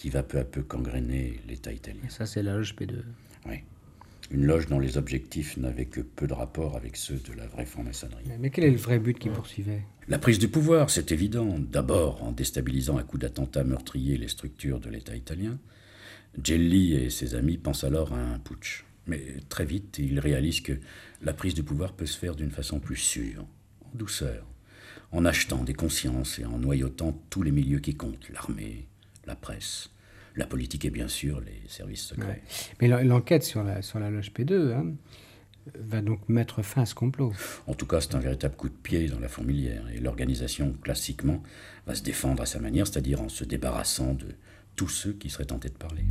qui 0.00 0.08
va 0.08 0.22
peu 0.22 0.38
à 0.38 0.44
peu 0.44 0.62
gangréner 0.62 1.42
l'État 1.46 1.70
italien. 1.74 2.00
ça, 2.08 2.24
c'est 2.24 2.42
la 2.42 2.54
loge 2.54 2.74
P2. 2.74 3.02
Oui. 3.44 3.56
Une 4.30 4.46
loge 4.46 4.66
dont 4.66 4.78
les 4.78 4.96
objectifs 4.96 5.58
n'avaient 5.58 5.84
que 5.84 6.00
peu 6.00 6.26
de 6.26 6.32
rapport 6.32 6.74
avec 6.74 6.96
ceux 6.96 7.16
de 7.16 7.34
la 7.36 7.46
vraie 7.46 7.66
franc-maçonnerie. 7.66 8.24
Mais 8.38 8.48
quel 8.48 8.64
est 8.64 8.70
le 8.70 8.78
vrai 8.78 8.98
but 8.98 9.18
qu'il 9.18 9.30
poursuivait? 9.30 9.82
La 10.08 10.18
prise 10.18 10.38
du 10.38 10.48
pouvoir, 10.48 10.88
c'est 10.88 11.12
évident. 11.12 11.58
D'abord 11.58 12.22
en 12.22 12.32
déstabilisant 12.32 12.96
à 12.96 13.02
coup 13.02 13.18
d'attentats 13.18 13.62
meurtriers 13.62 14.16
les 14.16 14.28
structures 14.28 14.80
de 14.80 14.88
l'État 14.88 15.14
italien. 15.14 15.58
Gelli 16.42 16.94
et 16.94 17.10
ses 17.10 17.34
amis 17.34 17.58
pensent 17.58 17.84
alors 17.84 18.14
à 18.14 18.18
un 18.18 18.38
putsch. 18.38 18.86
Mais 19.06 19.20
très 19.50 19.66
vite, 19.66 19.98
ils 19.98 20.18
réalisent 20.18 20.62
que 20.62 20.78
la 21.20 21.34
prise 21.34 21.52
du 21.52 21.62
pouvoir 21.62 21.92
peut 21.92 22.06
se 22.06 22.16
faire 22.16 22.36
d'une 22.36 22.52
façon 22.52 22.80
plus 22.80 22.96
sûre, 22.96 23.44
en 23.84 23.98
douceur, 23.98 24.46
en 25.12 25.26
achetant 25.26 25.62
des 25.62 25.74
consciences 25.74 26.38
et 26.38 26.46
en 26.46 26.58
noyautant 26.58 27.20
tous 27.28 27.42
les 27.42 27.50
milieux 27.50 27.80
qui 27.80 27.96
comptent, 27.96 28.30
l'armée, 28.30 28.86
la 29.26 29.36
presse, 29.36 29.90
la 30.36 30.46
politique 30.46 30.84
et 30.84 30.90
bien 30.90 31.08
sûr 31.08 31.40
les 31.40 31.62
services 31.68 32.02
secrets. 32.02 32.42
Mais 32.80 32.88
l'enquête 32.88 33.42
sur 33.42 33.62
la, 33.62 33.82
sur 33.82 33.98
la 33.98 34.10
loge 34.10 34.32
P2 34.32 34.72
hein, 34.72 34.94
va 35.78 36.00
donc 36.00 36.28
mettre 36.28 36.62
fin 36.62 36.82
à 36.82 36.86
ce 36.86 36.94
complot. 36.94 37.32
En 37.66 37.74
tout 37.74 37.86
cas, 37.86 38.00
c'est 38.00 38.14
un 38.14 38.20
véritable 38.20 38.56
coup 38.56 38.68
de 38.68 38.74
pied 38.74 39.08
dans 39.08 39.20
la 39.20 39.28
fourmilière. 39.28 39.88
Et 39.94 40.00
l'organisation, 40.00 40.72
classiquement, 40.82 41.42
va 41.86 41.94
se 41.94 42.02
défendre 42.02 42.42
à 42.42 42.46
sa 42.46 42.60
manière, 42.60 42.86
c'est-à-dire 42.86 43.20
en 43.20 43.28
se 43.28 43.44
débarrassant 43.44 44.14
de 44.14 44.28
tous 44.76 44.88
ceux 44.88 45.12
qui 45.12 45.30
seraient 45.30 45.44
tentés 45.44 45.68
de 45.68 45.74
parler. 45.74 46.04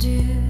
Personne 0.00 0.49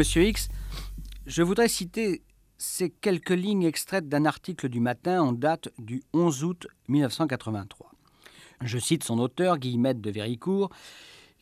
Monsieur 0.00 0.22
X, 0.22 0.48
je 1.26 1.42
voudrais 1.42 1.68
citer 1.68 2.22
ces 2.56 2.88
quelques 2.88 3.28
lignes 3.28 3.64
extraites 3.64 4.08
d'un 4.08 4.24
article 4.24 4.70
du 4.70 4.80
matin 4.80 5.20
en 5.20 5.32
date 5.32 5.68
du 5.78 6.02
11 6.14 6.42
août 6.42 6.66
1983. 6.88 7.92
Je 8.64 8.78
cite 8.78 9.04
son 9.04 9.18
auteur, 9.18 9.58
Guillemette 9.58 10.00
de 10.00 10.10
Véricourt, 10.10 10.70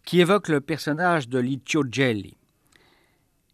qui 0.04 0.18
évoque 0.18 0.48
le 0.48 0.60
personnage 0.60 1.28
de 1.28 1.38
Licio 1.38 1.84
Gelli. 1.88 2.36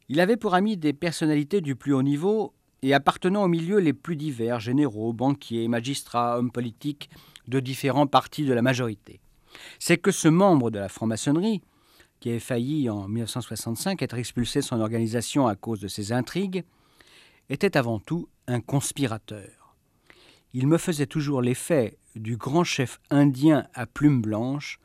Il 0.08 0.20
avait 0.20 0.38
pour 0.38 0.54
amis 0.54 0.78
des 0.78 0.94
personnalités 0.94 1.60
du 1.60 1.76
plus 1.76 1.92
haut 1.92 2.02
niveau 2.02 2.54
et 2.80 2.94
appartenant 2.94 3.42
aux 3.42 3.48
milieux 3.48 3.80
les 3.80 3.92
plus 3.92 4.16
divers, 4.16 4.58
généraux, 4.58 5.12
banquiers, 5.12 5.68
magistrats, 5.68 6.38
hommes 6.38 6.50
politiques 6.50 7.10
de 7.46 7.60
différents 7.60 8.06
partis 8.06 8.46
de 8.46 8.54
la 8.54 8.62
majorité. 8.62 9.20
C'est 9.78 9.98
que 9.98 10.12
ce 10.12 10.28
membre 10.28 10.70
de 10.70 10.78
la 10.78 10.88
franc-maçonnerie, 10.88 11.60
qui 12.24 12.30
avait 12.30 12.40
failli 12.40 12.88
en 12.88 13.06
1965 13.06 14.00
être 14.00 14.16
expulsé 14.16 14.60
de 14.60 14.64
son 14.64 14.80
organisation 14.80 15.46
à 15.46 15.56
cause 15.56 15.78
de 15.78 15.88
ses 15.88 16.10
intrigues, 16.10 16.64
était 17.50 17.76
avant 17.76 17.98
tout 17.98 18.30
un 18.46 18.62
conspirateur. 18.62 19.76
Il 20.54 20.66
me 20.66 20.78
faisait 20.78 21.04
toujours 21.04 21.42
l'effet 21.42 21.98
du 22.16 22.38
grand 22.38 22.64
chef 22.64 22.98
indien 23.10 23.66
à 23.74 23.84
plumes 23.84 24.22
blanches, 24.22 24.80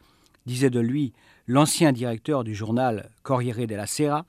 disait 0.47 0.69
de 0.69 0.81
lui 0.81 1.13
l'ancien 1.47 1.93
directeur 1.93 2.43
du 2.43 2.53
journal 2.53 3.09
Corriere 3.23 3.67
della 3.67 3.87
Sera, 3.87 4.25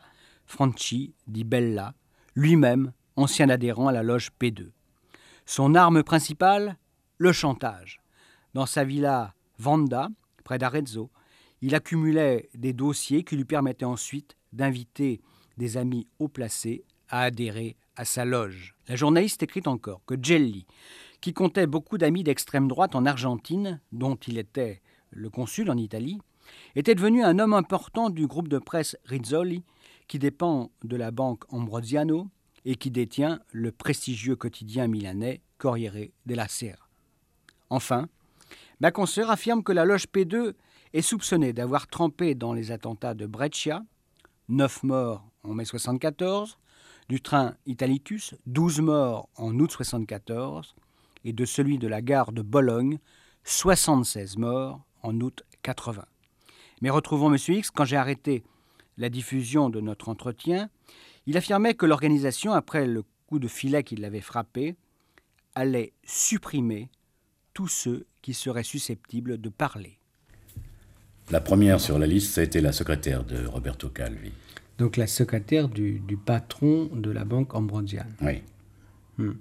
Franci 0.46 1.12
di 1.26 1.42
Bella, 1.42 1.94
lui-même 2.36 2.92
ancien 3.16 3.48
adhérent 3.48 3.88
à 3.88 3.92
la 3.92 4.04
loge 4.04 4.30
P2. 4.40 4.68
Son 5.46 5.74
arme 5.74 6.04
principale 6.04 6.76
Le 7.18 7.32
chantage. 7.32 8.00
Dans 8.54 8.66
sa 8.66 8.84
villa 8.84 9.34
Vanda, 9.58 10.10
près 10.44 10.58
d'Arezzo, 10.58 11.10
il 11.62 11.74
accumulait 11.74 12.48
des 12.54 12.72
dossiers 12.72 13.24
qui 13.24 13.36
lui 13.36 13.44
permettaient 13.44 13.84
ensuite 13.84 14.36
d'inviter 14.52 15.20
des 15.56 15.76
amis 15.76 16.06
haut 16.18 16.28
placés 16.28 16.84
à 17.08 17.22
adhérer 17.22 17.76
à 17.96 18.04
sa 18.04 18.24
loge. 18.24 18.74
La 18.88 18.96
journaliste 18.96 19.42
écrit 19.42 19.62
encore 19.66 20.02
que 20.06 20.14
Gelli, 20.20 20.66
qui 21.20 21.34
comptait 21.34 21.66
beaucoup 21.66 21.98
d'amis 21.98 22.24
d'extrême 22.24 22.68
droite 22.68 22.94
en 22.94 23.04
Argentine, 23.04 23.80
dont 23.92 24.16
il 24.16 24.38
était 24.38 24.80
le 25.10 25.28
consul 25.28 25.70
en 25.70 25.76
Italie, 25.76 26.18
était 26.74 26.94
devenu 26.94 27.22
un 27.22 27.38
homme 27.38 27.52
important 27.52 28.10
du 28.10 28.26
groupe 28.26 28.48
de 28.48 28.58
presse 28.58 28.96
Rizzoli, 29.04 29.64
qui 30.08 30.18
dépend 30.18 30.70
de 30.82 30.96
la 30.96 31.10
banque 31.10 31.44
Ambrosiano 31.52 32.28
et 32.64 32.74
qui 32.74 32.90
détient 32.90 33.40
le 33.52 33.70
prestigieux 33.70 34.36
quotidien 34.36 34.88
milanais 34.88 35.40
Corriere 35.58 36.10
della 36.26 36.48
Sera. 36.48 36.88
Enfin, 37.68 38.08
ma 38.80 38.90
consoeur 38.90 39.30
affirme 39.30 39.62
que 39.62 39.72
la 39.72 39.84
loge 39.84 40.06
P2 40.12 40.54
est 40.92 41.02
soupçonnée 41.02 41.52
d'avoir 41.52 41.86
trempé 41.86 42.34
dans 42.34 42.52
les 42.52 42.72
attentats 42.72 43.14
de 43.14 43.26
Brescia, 43.26 43.84
9 44.48 44.82
morts 44.82 45.24
en 45.44 45.54
mai 45.54 45.64
74, 45.64 46.58
du 47.08 47.20
train 47.20 47.54
Italicus, 47.66 48.34
12 48.46 48.80
morts 48.80 49.28
en 49.36 49.56
août 49.58 49.70
74, 49.70 50.74
et 51.24 51.32
de 51.32 51.44
celui 51.44 51.78
de 51.78 51.86
la 51.86 52.02
gare 52.02 52.32
de 52.32 52.42
Bologne, 52.42 52.98
76 53.44 54.36
morts 54.36 54.80
en 55.02 55.18
août 55.20 55.44
80. 55.62 56.04
Mais 56.82 56.90
retrouvons 56.90 57.32
M. 57.32 57.38
X, 57.48 57.70
quand 57.70 57.84
j'ai 57.84 57.96
arrêté 57.96 58.42
la 58.96 59.08
diffusion 59.08 59.70
de 59.70 59.80
notre 59.80 60.08
entretien, 60.08 60.70
il 61.26 61.36
affirmait 61.36 61.74
que 61.74 61.86
l'organisation, 61.86 62.52
après 62.52 62.86
le 62.86 63.04
coup 63.26 63.38
de 63.38 63.48
filet 63.48 63.84
qui 63.84 63.96
l'avait 63.96 64.20
frappé, 64.20 64.74
allait 65.54 65.92
supprimer 66.04 66.90
tous 67.54 67.68
ceux 67.68 68.06
qui 68.22 68.34
seraient 68.34 68.64
susceptibles 68.64 69.40
de 69.40 69.48
parler. 69.48 69.99
La 71.30 71.40
première 71.40 71.80
sur 71.80 71.96
la 71.98 72.08
liste, 72.08 72.32
ça 72.32 72.40
a 72.40 72.44
été 72.44 72.60
la 72.60 72.72
secrétaire 72.72 73.22
de 73.22 73.46
Roberto 73.46 73.88
Calvi. 73.88 74.32
Donc 74.78 74.96
la 74.96 75.06
secrétaire 75.06 75.68
du, 75.68 76.00
du 76.00 76.16
patron 76.16 76.86
de 76.92 77.10
la 77.10 77.24
banque 77.24 77.54
Ambrosiane. 77.54 78.12
Oui. 78.20 78.42
Hmm. 79.16 79.34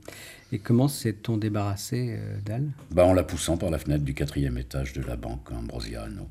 Et 0.52 0.60
comment 0.60 0.88
s'est-on 0.88 1.38
débarrassé 1.38 2.17
euh, 2.19 2.39
d'elle? 2.45 2.69
Bah, 2.91 3.06
en 3.06 3.13
la 3.13 3.23
poussant 3.23 3.58
par 3.58 3.71
la 3.71 3.80
fenêtre 3.80 4.04
du 4.04 4.13
quatrième 4.13 4.60
étage 4.60 4.93
de 4.93 5.02
la 5.02 5.15
banque 5.15 5.52
Ambrosiano. 5.52 6.30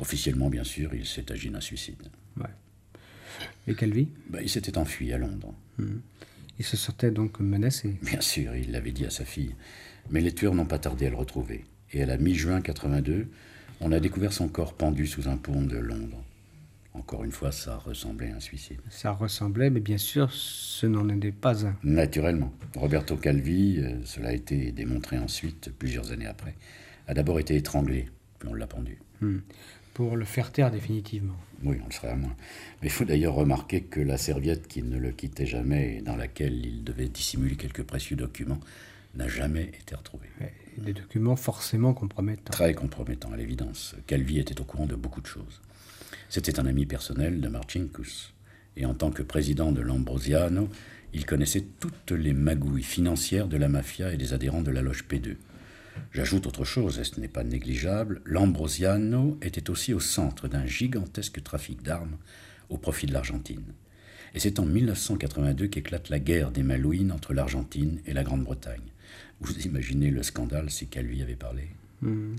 Officiellement, 0.00 0.50
bien 0.50 0.64
sûr, 0.64 0.92
il 0.92 1.06
s'est 1.06 1.32
agi 1.32 1.48
d'un 1.48 1.62
suicide. 1.62 2.02
Ouais. 2.36 2.50
Et 3.68 3.74
vie 3.86 4.08
Bah, 4.28 4.40
il 4.42 4.50
s'était 4.50 4.76
enfui 4.76 5.14
à 5.14 5.18
Londres. 5.18 5.54
Il 6.58 6.64
se 6.64 6.76
sentait 6.76 7.10
donc 7.10 7.40
menacé. 7.40 7.96
Bien 8.02 8.20
sûr, 8.20 8.54
il 8.54 8.72
l'avait 8.72 8.92
dit 8.92 9.06
à 9.06 9.10
sa 9.10 9.24
fille. 9.24 9.54
Mais 10.10 10.20
les 10.20 10.34
tueurs 10.34 10.54
n'ont 10.54 10.66
pas 10.66 10.78
tardé 10.78 11.06
à 11.06 11.10
le 11.10 11.16
retrouver. 11.16 11.64
Et 11.92 12.02
à 12.02 12.06
la 12.06 12.18
mi-juin 12.18 12.60
82, 12.60 13.28
on 13.80 13.92
a 13.92 14.00
découvert 14.00 14.32
son 14.32 14.48
corps 14.48 14.74
pendu 14.74 15.06
sous 15.06 15.28
un 15.28 15.36
pont 15.36 15.62
de 15.62 15.78
Londres. 15.78 16.22
Encore 16.92 17.24
une 17.24 17.32
fois, 17.32 17.52
ça 17.52 17.76
ressemblait 17.76 18.30
à 18.30 18.36
un 18.36 18.40
suicide. 18.40 18.80
Ça 18.90 19.12
ressemblait, 19.12 19.70
mais 19.70 19.80
bien 19.80 19.98
sûr, 19.98 20.30
ce 20.32 20.86
n'en 20.86 21.08
était 21.08 21.30
pas 21.30 21.64
un. 21.64 21.76
Naturellement. 21.84 22.52
Roberto 22.74 23.16
Calvi, 23.16 23.78
euh, 23.78 24.04
cela 24.04 24.30
a 24.30 24.32
été 24.32 24.72
démontré 24.72 25.16
ensuite, 25.18 25.70
plusieurs 25.78 26.10
années 26.10 26.26
après, 26.26 26.56
a 27.06 27.14
d'abord 27.14 27.38
été 27.38 27.54
étranglé, 27.54 28.08
puis 28.38 28.48
on 28.48 28.54
l'a 28.54 28.66
pendu. 28.66 28.98
Hmm. 29.20 29.38
Pour 29.94 30.16
le 30.16 30.24
faire 30.24 30.50
taire 30.50 30.70
définitivement. 30.70 31.36
Oui, 31.62 31.76
on 31.82 31.86
le 31.86 31.92
serait 31.92 32.08
à 32.08 32.16
moins. 32.16 32.34
Mais 32.80 32.88
il 32.88 32.90
faut 32.90 33.04
d'ailleurs 33.04 33.34
remarquer 33.34 33.82
que 33.82 34.00
la 34.00 34.16
serviette 34.16 34.66
qui 34.66 34.82
ne 34.82 34.98
le 34.98 35.10
quittait 35.10 35.46
jamais 35.46 35.96
et 35.96 36.02
dans 36.02 36.16
laquelle 36.16 36.64
il 36.64 36.82
devait 36.84 37.08
dissimuler 37.08 37.56
quelques 37.56 37.82
précieux 37.82 38.16
documents 38.16 38.60
n'a 39.14 39.28
jamais 39.28 39.64
été 39.80 39.94
retrouvée. 39.94 40.28
Ouais, 40.40 40.52
Des 40.78 40.92
documents 40.92 41.36
forcément 41.36 41.94
compromettants. 41.94 42.52
Très 42.52 42.74
compromettant 42.74 43.32
à 43.32 43.36
l'évidence. 43.36 43.94
Calvi 44.06 44.38
était 44.38 44.60
au 44.60 44.64
courant 44.64 44.86
de 44.86 44.94
beaucoup 44.94 45.20
de 45.20 45.26
choses. 45.26 45.60
C'était 46.28 46.60
un 46.60 46.66
ami 46.66 46.86
personnel 46.86 47.40
de 47.40 47.48
Marcinkus. 47.48 48.32
Et 48.76 48.86
en 48.86 48.94
tant 48.94 49.10
que 49.10 49.22
président 49.22 49.72
de 49.72 49.80
l'Ambrosiano, 49.80 50.68
il 51.12 51.26
connaissait 51.26 51.66
toutes 51.80 52.12
les 52.12 52.32
magouilles 52.32 52.82
financières 52.82 53.48
de 53.48 53.56
la 53.56 53.68
mafia 53.68 54.12
et 54.12 54.16
des 54.16 54.32
adhérents 54.32 54.62
de 54.62 54.70
la 54.70 54.82
loge 54.82 55.04
P2. 55.08 55.36
J'ajoute 56.12 56.46
autre 56.46 56.64
chose, 56.64 56.98
et 56.98 57.04
ce 57.04 57.18
n'est 57.20 57.28
pas 57.28 57.44
négligeable, 57.44 58.22
l'Ambrosiano 58.24 59.38
était 59.42 59.70
aussi 59.70 59.92
au 59.92 60.00
centre 60.00 60.48
d'un 60.48 60.66
gigantesque 60.66 61.42
trafic 61.42 61.82
d'armes 61.82 62.16
au 62.68 62.78
profit 62.78 63.06
de 63.06 63.12
l'Argentine. 63.12 63.74
Et 64.34 64.38
c'est 64.38 64.60
en 64.60 64.66
1982 64.66 65.66
qu'éclate 65.66 66.08
la 66.08 66.20
guerre 66.20 66.52
des 66.52 66.62
Malouines 66.62 67.12
entre 67.12 67.34
l'Argentine 67.34 68.00
et 68.06 68.12
la 68.12 68.22
Grande-Bretagne. 68.22 68.92
Vous 69.40 69.58
imaginez 69.60 70.10
le 70.10 70.22
scandale 70.22 70.70
si 70.70 70.86
Calvi 70.86 71.22
avait 71.22 71.34
parlé 71.34 71.68
Hmm. 72.02 72.36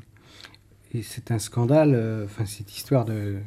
Et 0.93 1.03
c'est 1.03 1.31
un 1.31 1.39
scandale, 1.39 1.93
euh, 1.93 2.25
enfin 2.25 2.45
cette 2.45 2.75
histoire 2.75 3.05
de, 3.05 3.37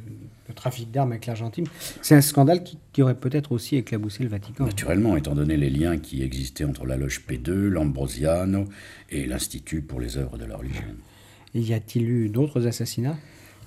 de 0.48 0.52
trafic 0.54 0.90
d'armes 0.90 1.12
avec 1.12 1.26
l'Argentine, 1.26 1.66
c'est 2.00 2.14
un 2.14 2.22
scandale 2.22 2.64
qui, 2.64 2.78
qui 2.92 3.02
aurait 3.02 3.16
peut-être 3.16 3.52
aussi 3.52 3.76
éclaboussé 3.76 4.22
le 4.22 4.30
Vatican. 4.30 4.64
Naturellement, 4.64 5.16
étant 5.16 5.34
donné 5.34 5.58
les 5.58 5.68
liens 5.68 5.98
qui 5.98 6.22
existaient 6.22 6.64
entre 6.64 6.86
la 6.86 6.96
loge 6.96 7.22
P2, 7.28 7.50
l'Ambrosiano 7.52 8.64
et 9.10 9.26
l'Institut 9.26 9.82
pour 9.82 10.00
les 10.00 10.16
œuvres 10.16 10.38
de 10.38 10.46
la 10.46 10.56
religion. 10.56 10.84
Et 11.54 11.60
y 11.60 11.74
a-t-il 11.74 12.08
eu 12.08 12.28
d'autres 12.30 12.66
assassinats? 12.66 13.18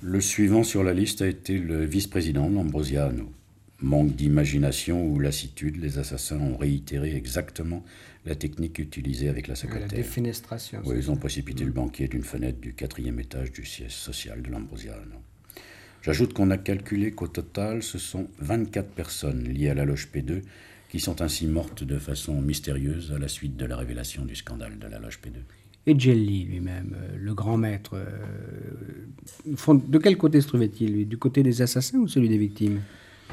Le 0.02 0.20
suivant 0.20 0.64
sur 0.64 0.82
la 0.82 0.92
liste 0.92 1.22
a 1.22 1.28
été 1.28 1.58
le 1.58 1.84
vice-président 1.84 2.48
Lambrosiano. 2.48 3.30
Manque 3.80 4.16
d'imagination 4.16 5.06
ou 5.06 5.20
lassitude, 5.20 5.76
les 5.80 5.98
assassins 5.98 6.40
ont 6.40 6.56
réitéré 6.56 7.14
exactement 7.14 7.84
la 8.28 8.34
technique 8.36 8.78
utilisée 8.78 9.28
avec 9.28 9.48
la 9.48 9.52
La 9.52 9.56
secrétaire. 9.56 9.88
défenestration. 9.88 10.80
Oui, 10.84 10.96
ils 10.98 11.10
ont 11.10 11.16
précipité 11.16 11.64
le 11.64 11.72
banquier 11.72 12.08
d'une 12.08 12.22
fenêtre 12.22 12.60
du 12.60 12.74
quatrième 12.74 13.18
étage 13.18 13.50
du 13.52 13.64
siège 13.64 13.94
social 13.94 14.42
de 14.42 14.50
l'Ambrosiano. 14.50 15.16
J'ajoute 16.02 16.32
qu'on 16.32 16.50
a 16.50 16.58
calculé 16.58 17.10
qu'au 17.10 17.26
total, 17.26 17.82
ce 17.82 17.98
sont 17.98 18.28
24 18.38 18.88
personnes 18.90 19.44
liées 19.48 19.70
à 19.70 19.74
la 19.74 19.84
loge 19.84 20.08
P2 20.14 20.42
qui 20.90 21.00
sont 21.00 21.20
ainsi 21.20 21.46
mortes 21.46 21.84
de 21.84 21.98
façon 21.98 22.40
mystérieuse 22.40 23.12
à 23.14 23.18
la 23.18 23.28
suite 23.28 23.56
de 23.56 23.66
la 23.66 23.76
révélation 23.76 24.24
du 24.24 24.34
scandale 24.36 24.78
de 24.78 24.86
la 24.86 24.98
loge 24.98 25.18
P2. 25.22 25.32
Et 25.86 25.98
Gelli 25.98 26.44
lui-même, 26.44 26.96
euh, 26.98 27.16
le 27.18 27.34
grand 27.34 27.56
maître, 27.56 27.92
euh, 27.94 28.06
de 29.46 29.98
quel 29.98 30.16
côté 30.18 30.40
se 30.40 30.48
trouvait-il 30.48 30.92
lui? 30.92 31.06
Du 31.06 31.16
côté 31.18 31.42
des 31.42 31.62
assassins 31.62 31.98
ou 31.98 32.08
celui 32.08 32.28
des 32.28 32.38
victimes? 32.38 32.80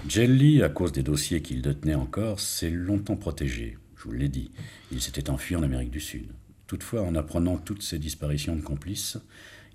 Jelly, 0.07 0.61
à 0.63 0.69
cause 0.69 0.91
des 0.91 1.03
dossiers 1.03 1.41
qu'il 1.41 1.61
détenait 1.61 1.95
encore, 1.95 2.39
s'est 2.39 2.69
longtemps 2.69 3.15
protégé. 3.15 3.77
Je 4.05 4.11
vous 4.11 4.15
l'ai 4.15 4.29
dit, 4.29 4.51
il 4.91 5.01
s'était 5.01 5.31
enfui 5.31 5.55
en 5.55 5.63
Amérique 5.63 5.89
du 5.89 5.99
Sud. 5.99 6.27
Toutefois, 6.67 7.01
en 7.01 7.15
apprenant 7.15 7.57
toutes 7.57 7.81
ces 7.81 7.97
disparitions 7.97 8.55
de 8.55 8.61
complices, 8.61 9.17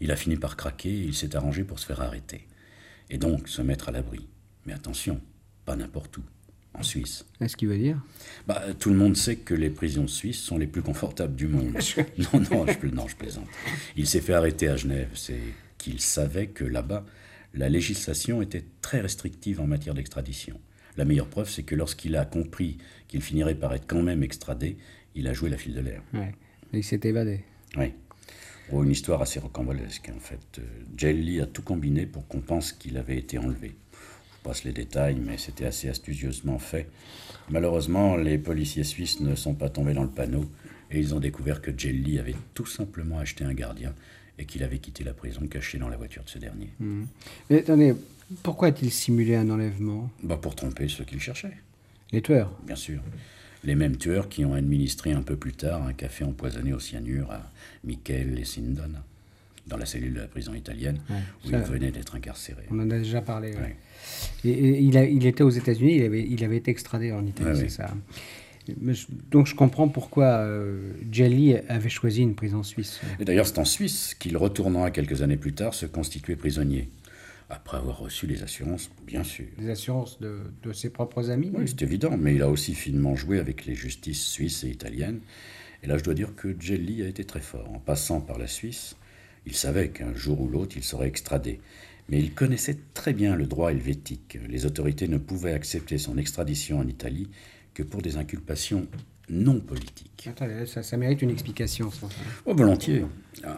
il 0.00 0.12
a 0.12 0.16
fini 0.16 0.36
par 0.36 0.56
craquer 0.56 0.88
et 0.88 1.02
il 1.02 1.16
s'est 1.16 1.34
arrangé 1.34 1.64
pour 1.64 1.80
se 1.80 1.86
faire 1.86 2.00
arrêter. 2.00 2.46
Et 3.10 3.18
donc 3.18 3.48
se 3.48 3.60
mettre 3.60 3.88
à 3.88 3.92
l'abri. 3.92 4.28
Mais 4.66 4.72
attention, 4.72 5.20
pas 5.64 5.74
n'importe 5.74 6.18
où, 6.18 6.22
en 6.74 6.84
Suisse. 6.84 7.26
Est-ce 7.40 7.56
qu'il 7.56 7.66
veut 7.66 7.78
dire? 7.78 8.00
Bah, 8.46 8.62
Tout 8.78 8.90
le 8.90 8.96
monde 8.96 9.16
sait 9.16 9.34
que 9.34 9.54
les 9.54 9.68
prisons 9.68 10.06
suisses 10.06 10.40
sont 10.40 10.58
les 10.58 10.68
plus 10.68 10.82
confortables 10.82 11.34
du 11.34 11.48
monde. 11.48 11.72
non, 12.18 12.40
non 12.52 12.66
je, 12.68 12.86
non, 12.86 13.08
je 13.08 13.16
plaisante. 13.16 13.48
Il 13.96 14.06
s'est 14.06 14.20
fait 14.20 14.34
arrêter 14.34 14.68
à 14.68 14.76
Genève. 14.76 15.10
C'est 15.14 15.40
qu'il 15.76 16.00
savait 16.00 16.46
que 16.46 16.64
là-bas, 16.64 17.04
la 17.52 17.68
législation 17.68 18.42
était 18.42 18.64
très 18.80 19.00
restrictive 19.00 19.60
en 19.60 19.66
matière 19.66 19.94
d'extradition. 19.94 20.60
La 20.96 21.05
meilleure 21.05 21.29
preuve, 21.29 21.48
c'est 21.48 21.62
que 21.62 21.74
lorsqu'il 21.74 22.16
a 22.16 22.24
compris 22.24 22.79
qu'il 23.09 23.22
finirait 23.22 23.55
par 23.55 23.74
être 23.74 23.87
quand 23.87 24.03
même 24.03 24.22
extradé, 24.22 24.76
il 25.14 25.26
a 25.26 25.33
joué 25.33 25.50
la 25.50 25.57
file 25.57 25.74
de 25.74 25.81
l'air. 25.81 26.03
Ouais. 26.14 26.35
il 26.72 26.85
s'est 26.85 27.00
évadé. 27.05 27.40
Oui. 27.76 27.92
Oh, 28.72 28.85
une 28.85 28.90
histoire 28.90 29.20
assez 29.20 29.40
rocambolesque, 29.40 30.11
en 30.14 30.20
fait. 30.20 30.61
Jelly 30.96 31.40
a 31.40 31.46
tout 31.46 31.62
combiné 31.62 32.07
pour 32.07 32.26
qu'on 32.29 32.40
pense 32.40 32.72
qu'il 32.72 32.96
avait 32.98 33.16
été 33.16 33.38
enlevé. 33.38 33.74
Je 33.92 34.48
passe 34.48 34.64
les 34.64 34.72
détails, 34.72 35.18
mais 35.20 35.38
c'était 35.38 35.66
assez 35.66 35.88
astucieusement 35.88 36.59
fait. 36.59 36.88
Malheureusement, 37.50 38.16
les 38.16 38.38
policiers 38.38 38.85
suisses 38.85 39.20
ne 39.20 39.35
sont 39.35 39.55
pas 39.55 39.70
tombés 39.70 39.92
dans 39.92 40.05
le 40.05 40.11
panneau 40.11 40.44
et 40.90 40.98
ils 40.98 41.14
ont 41.14 41.20
découvert 41.20 41.61
que 41.61 41.76
Jelly 41.76 42.18
avait 42.18 42.37
tout 42.55 42.66
simplement 42.66 43.18
acheté 43.18 43.44
un 43.44 43.55
gardien 43.55 43.94
et 44.38 44.44
qu'il 44.44 44.62
avait 44.62 44.79
quitté 44.79 45.05
la 45.05 45.12
prison 45.12 45.46
caché 45.46 45.79
dans 45.79 45.88
la 45.88 45.96
voiture 45.96 46.24
de 46.24 46.31
ce 46.31 46.38
dernier. 46.38 46.70
Mmh. 46.79 47.03
Mais 47.50 47.59
attendez, 47.59 47.94
pourquoi 48.42 48.68
a-t-il 48.68 48.90
simulé 48.90 49.34
un 49.36 49.50
enlèvement? 49.50 50.10
Bah 50.22 50.36
Pour 50.36 50.54
tromper 50.54 50.88
ceux 50.88 51.04
qu'il 51.04 51.20
cherchait. 51.20 51.56
Les 52.12 52.22
tueurs 52.22 52.52
Bien 52.66 52.76
sûr. 52.76 53.00
Les 53.64 53.74
mêmes 53.74 53.96
tueurs 53.96 54.28
qui 54.28 54.44
ont 54.44 54.54
administré 54.54 55.12
un 55.12 55.22
peu 55.22 55.36
plus 55.36 55.52
tard 55.52 55.82
un 55.82 55.92
café 55.92 56.24
empoisonné 56.24 56.72
au 56.72 56.78
cyanure 56.78 57.30
à 57.30 57.42
Michael 57.84 58.38
et 58.38 58.44
Sindon, 58.44 58.92
dans 59.66 59.76
la 59.76 59.84
cellule 59.84 60.14
de 60.14 60.20
la 60.20 60.28
prison 60.28 60.54
italienne, 60.54 60.98
où 61.10 61.48
il 61.50 61.56
venait 61.56 61.90
d'être 61.90 62.14
incarcéré. 62.14 62.62
On 62.70 62.78
en 62.80 62.90
a 62.90 62.98
déjà 62.98 63.20
parlé. 63.20 63.54
Et, 64.44 64.82
il, 64.82 64.96
a, 64.96 65.04
il, 65.04 65.26
était 65.26 65.42
aux 65.42 65.50
États-Unis, 65.50 65.96
il 65.96 66.02
avait, 66.04 66.26
il 66.26 66.42
avait 66.42 66.56
été 66.56 66.70
extradé 66.70 67.12
en 67.12 67.26
Italie, 67.26 67.58
c'est 67.58 67.68
ça. 67.68 67.94
Donc 69.30 69.46
je 69.46 69.54
comprends 69.54 69.88
pourquoi 69.88 70.26
euh, 70.26 70.92
Jelly 71.10 71.56
avait 71.68 71.88
choisi 71.88 72.22
une 72.22 72.34
prison 72.34 72.62
suisse. 72.62 73.00
Et 73.18 73.24
d'ailleurs, 73.24 73.46
c'est 73.46 73.58
en 73.58 73.64
Suisse 73.64 74.14
qu'il, 74.18 74.36
retournera 74.36 74.90
quelques 74.90 75.22
années 75.22 75.36
plus 75.36 75.52
tard, 75.52 75.74
se 75.74 75.86
constituer 75.86 76.36
prisonnier. 76.36 76.88
Après 77.50 77.76
avoir 77.76 77.98
reçu 77.98 78.26
les 78.26 78.42
assurances, 78.42 78.90
bien 79.04 79.24
sûr. 79.24 79.46
Les 79.58 79.70
assurances 79.70 80.20
de, 80.20 80.38
de 80.62 80.72
ses 80.72 80.88
propres 80.90 81.30
amis 81.30 81.50
Oui, 81.52 81.64
c'est 81.66 81.82
évident, 81.82 82.16
mais 82.16 82.36
il 82.36 82.42
a 82.42 82.48
aussi 82.48 82.74
finement 82.74 83.16
joué 83.16 83.40
avec 83.40 83.66
les 83.66 83.74
justices 83.74 84.24
suisses 84.24 84.62
et 84.62 84.68
italiennes. 84.68 85.20
Et 85.82 85.86
là, 85.86 85.98
je 85.98 86.04
dois 86.04 86.14
dire 86.14 86.34
que 86.36 86.54
Jelly 86.58 87.02
a 87.02 87.08
été 87.08 87.24
très 87.24 87.40
fort. 87.40 87.68
En 87.72 87.80
passant 87.80 88.20
par 88.20 88.38
la 88.38 88.46
Suisse, 88.46 88.96
il 89.46 89.54
savait 89.54 89.88
qu'un 89.88 90.14
jour 90.14 90.40
ou 90.40 90.48
l'autre, 90.48 90.76
il 90.76 90.84
serait 90.84 91.08
extradé. 91.08 91.60
Mais 92.08 92.18
il 92.18 92.34
connaissait 92.34 92.78
très 92.94 93.12
bien 93.12 93.36
le 93.36 93.46
droit 93.46 93.70
helvétique. 93.70 94.38
Les 94.48 94.66
autorités 94.66 95.08
ne 95.08 95.18
pouvaient 95.18 95.52
accepter 95.52 95.98
son 95.98 96.18
extradition 96.18 96.78
en 96.78 96.86
Italie 96.86 97.28
que 97.74 97.82
pour 97.82 98.02
des 98.02 98.16
inculpations 98.16 98.86
non 99.30 99.60
politiques. 99.60 100.28
Attendez, 100.28 100.66
ça, 100.66 100.96
mérite 100.96 101.22
une 101.22 101.30
explication. 101.30 101.90
Ça. 101.90 102.08
Oh, 102.44 102.54
volontiers. 102.54 103.04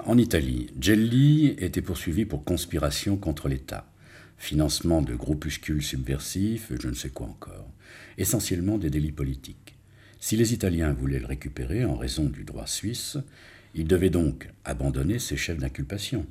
En 0.06 0.18
Italie, 0.18 0.68
Gelli 0.80 1.48
était 1.58 1.82
poursuivi 1.82 2.24
pour 2.24 2.44
conspiration 2.44 3.16
contre 3.16 3.48
l'État, 3.48 3.90
financement 4.38 5.02
de 5.02 5.14
groupuscules 5.14 5.82
subversifs, 5.82 6.72
je 6.78 6.88
ne 6.88 6.94
sais 6.94 7.08
quoi 7.08 7.26
encore, 7.26 7.70
essentiellement 8.18 8.78
des 8.78 8.90
délits 8.90 9.12
politiques. 9.12 9.74
Si 10.20 10.36
les 10.36 10.52
Italiens 10.52 10.92
voulaient 10.92 11.18
le 11.18 11.26
récupérer 11.26 11.84
en 11.84 11.96
raison 11.96 12.26
du 12.26 12.44
droit 12.44 12.66
suisse, 12.66 13.16
ils 13.74 13.88
devaient 13.88 14.10
donc 14.10 14.48
abandonner 14.64 15.18
ses 15.18 15.36
chefs 15.36 15.58
d'inculpation. 15.58 16.26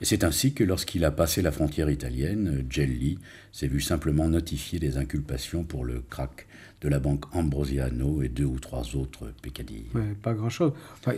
Et 0.00 0.04
c'est 0.04 0.24
ainsi 0.24 0.52
que 0.52 0.64
lorsqu'il 0.64 1.04
a 1.04 1.12
passé 1.12 1.42
la 1.42 1.52
frontière 1.52 1.88
italienne, 1.88 2.66
Gelli 2.68 3.18
s'est 3.52 3.68
vu 3.68 3.80
simplement 3.80 4.28
notifier 4.28 4.80
des 4.80 4.96
inculpations 4.96 5.62
pour 5.62 5.84
le 5.84 6.02
crack 6.02 6.46
de 6.82 6.88
la 6.88 6.98
banque 6.98 7.24
Ambrosiano 7.34 8.22
et 8.22 8.28
deux 8.28 8.44
ou 8.44 8.58
trois 8.58 8.96
autres 8.96 9.32
peccadilles. 9.40 9.86
pas 10.22 10.34
grand-chose. 10.34 10.72
Enfin, 10.98 11.12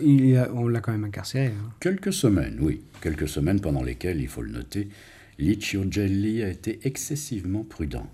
on 0.54 0.68
l'a 0.68 0.80
quand 0.80 0.92
même 0.92 1.04
incarcéré. 1.04 1.46
Hein. 1.46 1.70
Quelques 1.80 2.12
semaines, 2.12 2.58
oui. 2.60 2.82
Quelques 3.00 3.28
semaines 3.28 3.60
pendant 3.60 3.82
lesquelles, 3.82 4.20
il 4.20 4.28
faut 4.28 4.42
le 4.42 4.52
noter, 4.52 4.88
Liccio 5.38 5.84
Gelli 5.90 6.42
a 6.42 6.48
été 6.48 6.80
excessivement 6.84 7.64
prudent. 7.64 8.06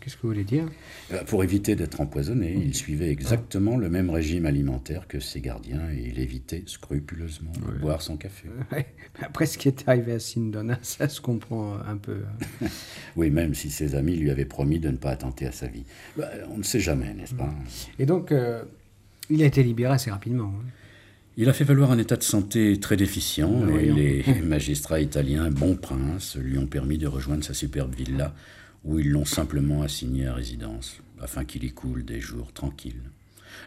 Qu'est-ce 0.00 0.16
que 0.16 0.22
vous 0.22 0.28
voulez 0.28 0.44
dire? 0.44 0.66
Euh, 1.12 1.24
Pour 1.24 1.44
éviter 1.44 1.76
d'être 1.76 2.00
empoisonné, 2.00 2.56
il 2.60 2.74
suivait 2.74 3.10
exactement 3.10 3.76
le 3.76 3.88
même 3.88 4.10
régime 4.10 4.46
alimentaire 4.46 5.08
que 5.08 5.20
ses 5.20 5.40
gardiens 5.40 5.90
et 5.90 6.08
il 6.08 6.18
évitait 6.18 6.62
scrupuleusement 6.66 7.52
de 7.52 7.78
boire 7.78 8.02
son 8.02 8.16
café. 8.16 8.48
Après 9.22 9.46
ce 9.46 9.58
qui 9.58 9.68
est 9.68 9.88
arrivé 9.88 10.12
à 10.12 10.18
Sindona, 10.18 10.78
ça 10.82 11.08
se 11.08 11.20
comprend 11.20 11.74
un 11.86 11.96
peu. 11.96 12.22
Hein. 12.62 12.66
oui, 13.16 13.30
même 13.30 13.54
si 13.54 13.70
ses 13.70 13.94
amis 13.94 14.16
lui 14.16 14.30
avaient 14.30 14.44
promis 14.44 14.78
de 14.78 14.90
ne 14.90 14.96
pas 14.96 15.10
attenter 15.10 15.46
à 15.46 15.52
sa 15.52 15.66
vie. 15.66 15.84
Bah, 16.16 16.28
on 16.50 16.58
ne 16.58 16.62
sait 16.62 16.80
jamais, 16.80 17.14
n'est-ce 17.14 17.34
pas? 17.34 17.52
Et 17.98 18.06
donc, 18.06 18.32
euh, 18.32 18.62
il 19.30 19.42
a 19.42 19.46
été 19.46 19.62
libéré 19.62 19.94
assez 19.94 20.10
rapidement. 20.10 20.52
Hein. 20.56 20.66
Il 21.38 21.50
a 21.50 21.52
fait 21.52 21.64
valoir 21.64 21.90
un 21.90 21.98
état 21.98 22.16
de 22.16 22.22
santé 22.22 22.80
très 22.80 22.96
déficient 22.96 23.68
et 23.68 23.92
les 23.92 24.24
magistrats 24.42 25.00
italiens, 25.00 25.50
bons 25.50 25.76
princes, 25.76 26.36
lui 26.36 26.56
ont 26.56 26.66
permis 26.66 26.96
de 26.96 27.06
rejoindre 27.06 27.44
sa 27.44 27.52
superbe 27.52 27.94
villa 27.94 28.34
où 28.86 29.00
ils 29.00 29.10
l'ont 29.10 29.24
simplement 29.24 29.82
assigné 29.82 30.26
à 30.26 30.34
résidence, 30.34 31.00
afin 31.20 31.44
qu'il 31.44 31.64
y 31.64 31.72
coule 31.72 32.04
des 32.04 32.20
jours 32.20 32.52
tranquilles. 32.52 33.02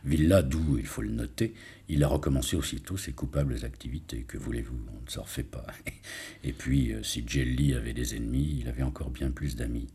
Villa 0.05 0.41
d'où, 0.41 0.77
il 0.77 0.85
faut 0.85 1.01
le 1.01 1.11
noter, 1.11 1.53
il 1.89 2.03
a 2.03 2.07
recommencé 2.07 2.55
aussitôt 2.55 2.95
ses 2.95 3.11
coupables 3.11 3.65
activités. 3.65 4.23
Que 4.27 4.37
voulez-vous, 4.37 4.77
on 4.97 5.05
ne 5.05 5.09
s'en 5.09 5.23
refait 5.23 5.43
pas. 5.43 5.65
Et 6.43 6.53
puis, 6.53 6.93
euh, 6.93 7.03
si 7.03 7.23
Jelly 7.27 7.73
avait 7.73 7.93
des 7.93 8.15
ennemis, 8.15 8.59
il 8.61 8.69
avait 8.69 8.83
encore 8.83 9.09
bien 9.09 9.29
plus 9.29 9.55
d'amis. 9.55 9.87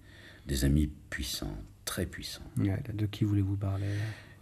Des 0.46 0.64
amis 0.64 0.90
puissants, 1.08 1.56
très 1.86 2.04
puissants. 2.04 2.42
de 2.56 3.06
qui 3.06 3.24
voulez-vous 3.24 3.56
parler? 3.56 3.86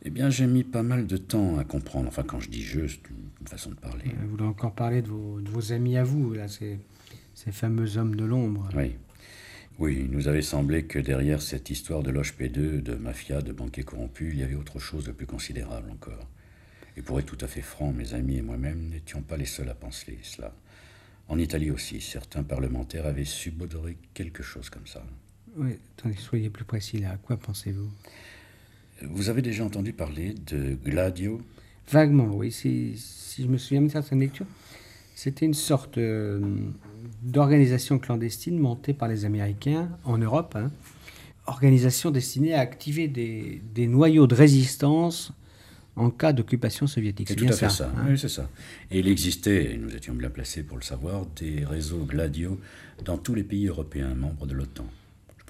Eh 0.05 0.11
bien, 0.11 0.31
j'ai 0.31 0.49
mis 0.49 0.65
pas 0.65 0.83
mal 0.83 1.07
de 1.07 1.17
temps 1.17 1.59
à 1.59 1.65
comprendre. 1.65 2.09
Enfin, 2.09 2.25
quand 2.25 2.41
je 2.41 2.49
dis 2.51 2.63
je, 2.63 2.89
c'est 2.89 3.01
une 3.41 3.47
façon 3.47 3.71
de 3.71 3.77
parler. 3.77 4.05
Vous 4.23 4.31
voulez 4.31 4.43
encore 4.43 4.75
parler 4.75 5.01
de 5.01 5.07
vos, 5.07 5.41
de 5.41 5.49
vos 5.49 5.73
amis 5.73 5.97
à 5.97 6.03
vous, 6.03 6.33
là, 6.33 6.49
ces, 6.49 6.81
ces 7.35 7.53
fameux 7.53 7.99
hommes 7.99 8.17
de 8.17 8.25
l'ombre. 8.25 8.69
Oui. 8.75 8.97
Oui, 9.79 9.99
il 10.01 10.11
nous 10.11 10.29
avait 10.29 10.43
semblé 10.43 10.85
que 10.85 10.99
derrière 10.99 11.41
cette 11.41 11.71
histoire 11.71 12.03
de 12.03 12.11
loge 12.11 12.35
P2, 12.39 12.83
de 12.83 12.95
mafia, 12.95 13.41
de 13.41 13.53
banquiers 13.53 13.85
corrompus, 13.85 14.33
il 14.33 14.41
y 14.41 14.43
avait 14.43 14.55
autre 14.55 14.79
chose 14.79 15.05
de 15.05 15.13
plus 15.13 15.27
considérable 15.27 15.91
encore. 15.91 16.29
Et 16.97 17.03
pour 17.03 17.19
être 17.19 17.27
tout 17.27 17.43
à 17.43 17.49
fait 17.49 17.63
franc, 17.63 17.93
mes 17.93 18.15
amis 18.15 18.37
et 18.37 18.43
moi-même 18.43 18.91
n'étions 18.91 19.23
pas 19.23 19.37
les 19.37 19.47
seuls 19.47 19.71
à 19.71 19.75
penser 19.75 20.19
cela. 20.23 20.55
En 21.29 21.39
Italie 21.39 21.71
aussi, 21.71 22.01
certains 22.01 22.43
parlementaires 22.43 23.07
avaient 23.07 23.25
subodorer 23.25 23.97
quelque 24.13 24.43
chose 24.43 24.69
comme 24.69 24.87
ça. 24.87 25.03
Oui, 25.57 25.79
attendez, 25.97 26.17
soyez 26.17 26.51
plus 26.51 26.65
précis 26.65 26.99
là. 26.99 27.13
À 27.13 27.17
quoi 27.17 27.37
pensez-vous? 27.37 27.91
Vous 29.03 29.31
avez 29.31 29.43
déjà 29.43 29.65
entendu 29.65 29.93
parler 29.93 30.35
de 30.47 30.77
Gladio? 30.85 31.41
Vaguement, 31.91 32.31
oui. 32.35 32.53
Si, 32.53 32.95
si 32.97 33.43
je 33.43 33.49
me 33.49 33.59
souviens 33.59 33.83
de 33.83 33.89
certaines 33.89 34.21
lectures, 34.21 34.47
c'était 35.15 35.47
une 35.47 35.55
sorte 35.55 35.99
euh, 35.99 36.41
d'organisation 37.23 37.99
clandestine 37.99 38.59
montée 38.59 38.95
par 38.95 39.09
les 39.09 39.25
Américains 39.25 39.89
en 40.05 40.19
Europe. 40.19 40.55
Hein. 40.57 40.71
Organisation 41.47 42.11
destinée 42.11 42.55
à 42.55 42.61
activer 42.61 43.09
des, 43.09 43.61
des, 43.75 43.87
noyaux 43.87 44.27
de 44.27 44.35
résistance 44.35 45.33
en 45.97 46.11
cas 46.11 46.33
d'occupation 46.33 46.87
soviétique. 46.87 47.29
C'est 47.29 47.37
tout 47.37 47.47
à 47.49 47.53
fait 47.53 47.69
ça. 47.69 47.93
Hein. 47.97 48.07
oui, 48.09 48.19
c'est 48.19 48.29
ça. 48.29 48.49
Et 48.91 49.01
il 49.01 49.09
existait, 49.09 49.75
et 49.75 49.77
nous 49.77 49.95
étions 49.95 50.15
bien 50.15 50.31
placés 50.31 50.63
pour 50.63 50.77
le 50.77 50.83
savoir, 50.83 51.27
des 51.37 51.65
réseaux 51.65 52.05
Gladio 52.05 52.59
dans 53.05 53.19
tous 53.19 53.35
les 53.35 53.45
pays 53.45 53.67
européens 53.67 54.15
membres 54.15 54.47
de 54.47 54.55
l'OTAN. 54.55 54.87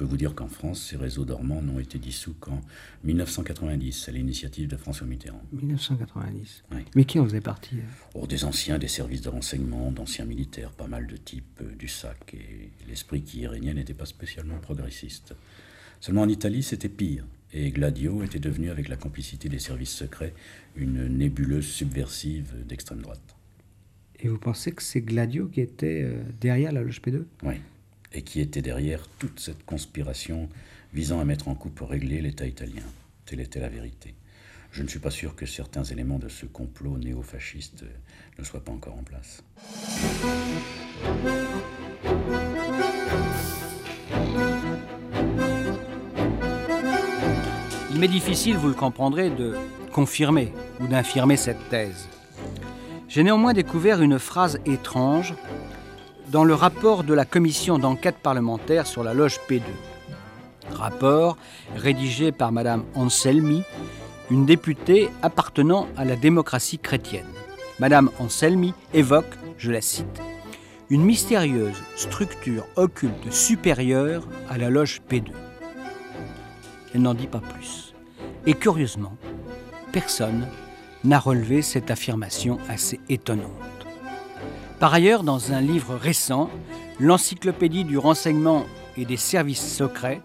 Je 0.02 0.04
peux 0.04 0.10
vous 0.10 0.16
dire 0.16 0.34
qu'en 0.34 0.48
France, 0.48 0.82
ces 0.90 0.96
réseaux 0.96 1.24
dormants 1.24 1.62
n'ont 1.62 1.78
été 1.78 1.96
dissous 1.96 2.34
qu'en 2.40 2.60
1990, 3.04 4.08
à 4.08 4.10
l'initiative 4.10 4.66
de 4.66 4.76
François 4.76 5.06
Mitterrand. 5.06 5.40
1990 5.52 6.64
oui. 6.72 6.78
Mais 6.96 7.04
qui 7.04 7.20
en 7.20 7.24
faisait 7.24 7.40
partie 7.40 7.76
oh, 8.16 8.26
Des 8.26 8.44
anciens 8.44 8.80
des 8.80 8.88
services 8.88 9.20
de 9.20 9.28
renseignement, 9.28 9.92
d'anciens 9.92 10.24
militaires, 10.24 10.72
pas 10.72 10.88
mal 10.88 11.06
de 11.06 11.16
types 11.16 11.60
euh, 11.60 11.72
du 11.76 11.86
SAC. 11.86 12.34
Et 12.34 12.70
l'esprit 12.88 13.22
qui 13.22 13.42
y 13.42 13.46
régnait 13.46 13.74
n'était 13.74 13.94
pas 13.94 14.04
spécialement 14.04 14.58
progressiste. 14.58 15.36
Seulement 16.00 16.22
en 16.22 16.28
Italie, 16.28 16.64
c'était 16.64 16.88
pire. 16.88 17.24
Et 17.52 17.70
Gladio 17.70 18.24
était 18.24 18.40
devenu, 18.40 18.70
avec 18.70 18.88
la 18.88 18.96
complicité 18.96 19.48
des 19.48 19.60
services 19.60 19.94
secrets, 19.94 20.34
une 20.74 21.06
nébuleuse 21.16 21.68
subversive 21.68 22.66
d'extrême 22.66 23.02
droite. 23.02 23.36
Et 24.18 24.26
vous 24.26 24.38
pensez 24.38 24.72
que 24.72 24.82
c'est 24.82 25.02
Gladio 25.02 25.46
qui 25.46 25.60
était 25.60 26.02
euh, 26.02 26.24
derrière 26.40 26.72
la 26.72 26.82
loge 26.82 27.00
P2 27.00 27.22
Oui 27.44 27.54
et 28.14 28.22
qui 28.22 28.40
était 28.40 28.62
derrière 28.62 29.06
toute 29.18 29.40
cette 29.40 29.64
conspiration 29.64 30.48
visant 30.92 31.20
à 31.20 31.24
mettre 31.24 31.48
en 31.48 31.54
coup 31.54 31.70
pour 31.70 31.90
régler 31.90 32.20
l'État 32.20 32.46
italien. 32.46 32.82
Telle 33.26 33.40
était 33.40 33.60
la 33.60 33.68
vérité. 33.68 34.14
Je 34.72 34.82
ne 34.82 34.88
suis 34.88 34.98
pas 34.98 35.10
sûr 35.10 35.36
que 35.36 35.46
certains 35.46 35.84
éléments 35.84 36.18
de 36.18 36.28
ce 36.28 36.46
complot 36.46 36.96
néo-fasciste 36.98 37.84
ne 38.38 38.44
soient 38.44 38.64
pas 38.64 38.72
encore 38.72 38.96
en 38.96 39.02
place. 39.02 39.42
Il 47.90 48.00
m'est 48.00 48.08
difficile, 48.08 48.56
vous 48.56 48.68
le 48.68 48.74
comprendrez, 48.74 49.28
de 49.28 49.54
confirmer 49.92 50.52
ou 50.80 50.86
d'infirmer 50.86 51.36
cette 51.36 51.68
thèse. 51.68 52.08
J'ai 53.08 53.22
néanmoins 53.22 53.52
découvert 53.52 54.00
une 54.00 54.18
phrase 54.18 54.58
étrange 54.64 55.34
dans 56.32 56.44
le 56.44 56.54
rapport 56.54 57.04
de 57.04 57.12
la 57.12 57.26
commission 57.26 57.78
d'enquête 57.78 58.16
parlementaire 58.16 58.86
sur 58.86 59.04
la 59.04 59.12
loge 59.12 59.38
P2. 59.50 59.60
rapport 60.70 61.36
rédigé 61.76 62.32
par 62.32 62.52
Madame 62.52 62.84
Anselmi, 62.94 63.62
une 64.30 64.46
députée 64.46 65.10
appartenant 65.20 65.88
à 65.94 66.06
la 66.06 66.16
démocratie 66.16 66.78
chrétienne. 66.78 67.26
Madame 67.80 68.08
Anselmi 68.18 68.72
évoque, 68.94 69.34
je 69.58 69.70
la 69.70 69.82
cite, 69.82 70.22
une 70.88 71.04
mystérieuse 71.04 71.76
structure 71.96 72.64
occulte 72.76 73.30
supérieure 73.30 74.26
à 74.48 74.56
la 74.56 74.70
loge 74.70 75.02
P2. 75.10 75.32
Elle 76.94 77.02
n'en 77.02 77.12
dit 77.12 77.26
pas 77.26 77.42
plus. 77.42 77.92
Et 78.46 78.54
curieusement, 78.54 79.18
personne 79.92 80.48
n'a 81.04 81.18
relevé 81.18 81.60
cette 81.60 81.90
affirmation 81.90 82.56
assez 82.70 83.00
étonnante. 83.10 83.71
Par 84.82 84.94
ailleurs, 84.94 85.22
dans 85.22 85.52
un 85.52 85.60
livre 85.60 85.94
récent, 85.94 86.50
l'Encyclopédie 86.98 87.84
du 87.84 87.98
renseignement 87.98 88.64
et 88.96 89.04
des 89.04 89.16
services 89.16 89.76
secrets, 89.76 90.20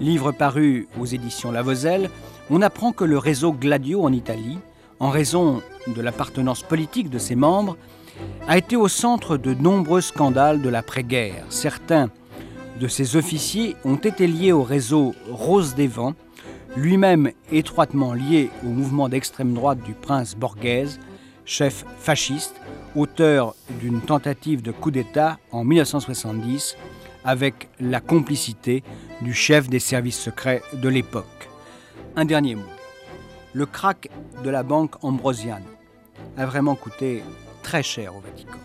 livre 0.00 0.32
paru 0.32 0.86
aux 1.00 1.06
éditions 1.06 1.50
Lavozelle, 1.50 2.10
on 2.50 2.60
apprend 2.60 2.92
que 2.92 3.04
le 3.04 3.16
réseau 3.16 3.54
Gladio 3.54 4.04
en 4.04 4.12
Italie, 4.12 4.58
en 5.00 5.08
raison 5.08 5.62
de 5.86 6.02
l'appartenance 6.02 6.62
politique 6.62 7.08
de 7.08 7.16
ses 7.16 7.36
membres, 7.36 7.78
a 8.46 8.58
été 8.58 8.76
au 8.76 8.86
centre 8.86 9.38
de 9.38 9.54
nombreux 9.54 10.02
scandales 10.02 10.60
de 10.60 10.68
l'après-guerre. 10.68 11.46
Certains 11.48 12.10
de 12.78 12.88
ses 12.88 13.16
officiers 13.16 13.76
ont 13.82 13.96
été 13.96 14.26
liés 14.26 14.52
au 14.52 14.62
réseau 14.62 15.14
Rose 15.30 15.74
des 15.74 15.86
Vents, 15.86 16.12
lui-même 16.76 17.30
étroitement 17.50 18.12
lié 18.12 18.50
au 18.62 18.68
mouvement 18.68 19.08
d'extrême 19.08 19.54
droite 19.54 19.82
du 19.82 19.94
prince 19.94 20.36
Borghese, 20.36 21.00
chef 21.46 21.86
fasciste, 21.98 22.56
auteur 22.96 23.54
d'une 23.80 24.00
tentative 24.00 24.62
de 24.62 24.70
coup 24.70 24.90
d'État 24.90 25.38
en 25.50 25.64
1970 25.64 26.76
avec 27.24 27.68
la 27.80 28.00
complicité 28.00 28.82
du 29.20 29.32
chef 29.32 29.68
des 29.68 29.78
services 29.78 30.18
secrets 30.18 30.62
de 30.74 30.88
l'époque. 30.88 31.48
Un 32.16 32.24
dernier 32.24 32.56
mot. 32.56 32.62
Le 33.54 33.66
crack 33.66 34.08
de 34.42 34.50
la 34.50 34.62
banque 34.62 35.02
Ambrosiane 35.04 35.64
a 36.36 36.46
vraiment 36.46 36.74
coûté 36.74 37.22
très 37.62 37.82
cher 37.82 38.16
au 38.16 38.20
Vatican. 38.20 38.58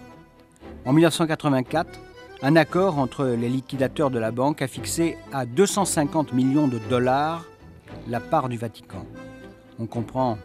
En 0.85 0.93
1984, 0.93 1.99
un 2.41 2.55
accord 2.55 2.97
entre 2.99 3.25
les 3.25 3.49
liquidateurs 3.49 4.09
de 4.09 4.19
la 4.19 4.31
banque 4.31 4.61
a 4.61 4.67
fixé 4.67 5.17
à 5.33 5.45
250 5.45 6.33
millions 6.33 6.67
de 6.67 6.79
dollars 6.89 7.45
la 8.07 8.19
part 8.19 8.47
du 8.47 8.57
Vatican. 8.57 9.05
On 9.79 9.85
comprend 9.85 10.37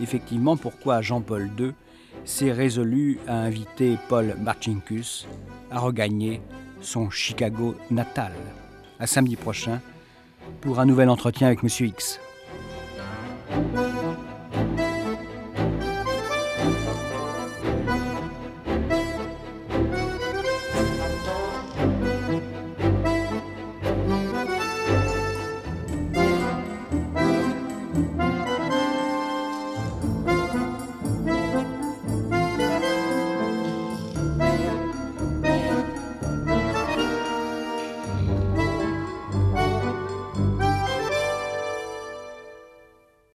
effectivement 0.00 0.56
pourquoi 0.56 1.00
Jean-Paul 1.02 1.50
II 1.58 1.72
s'est 2.26 2.52
résolu 2.52 3.18
à 3.26 3.38
inviter 3.38 3.96
Paul 4.08 4.34
Marcinkus 4.38 5.26
à 5.70 5.78
regagner 5.78 6.42
son 6.82 7.08
Chicago 7.08 7.74
natal. 7.90 8.32
À 8.98 9.06
samedi 9.06 9.36
prochain 9.36 9.80
pour 10.60 10.80
un 10.80 10.86
nouvel 10.86 11.08
entretien 11.08 11.46
avec 11.46 11.62
Monsieur 11.62 11.86
X. 11.86 12.20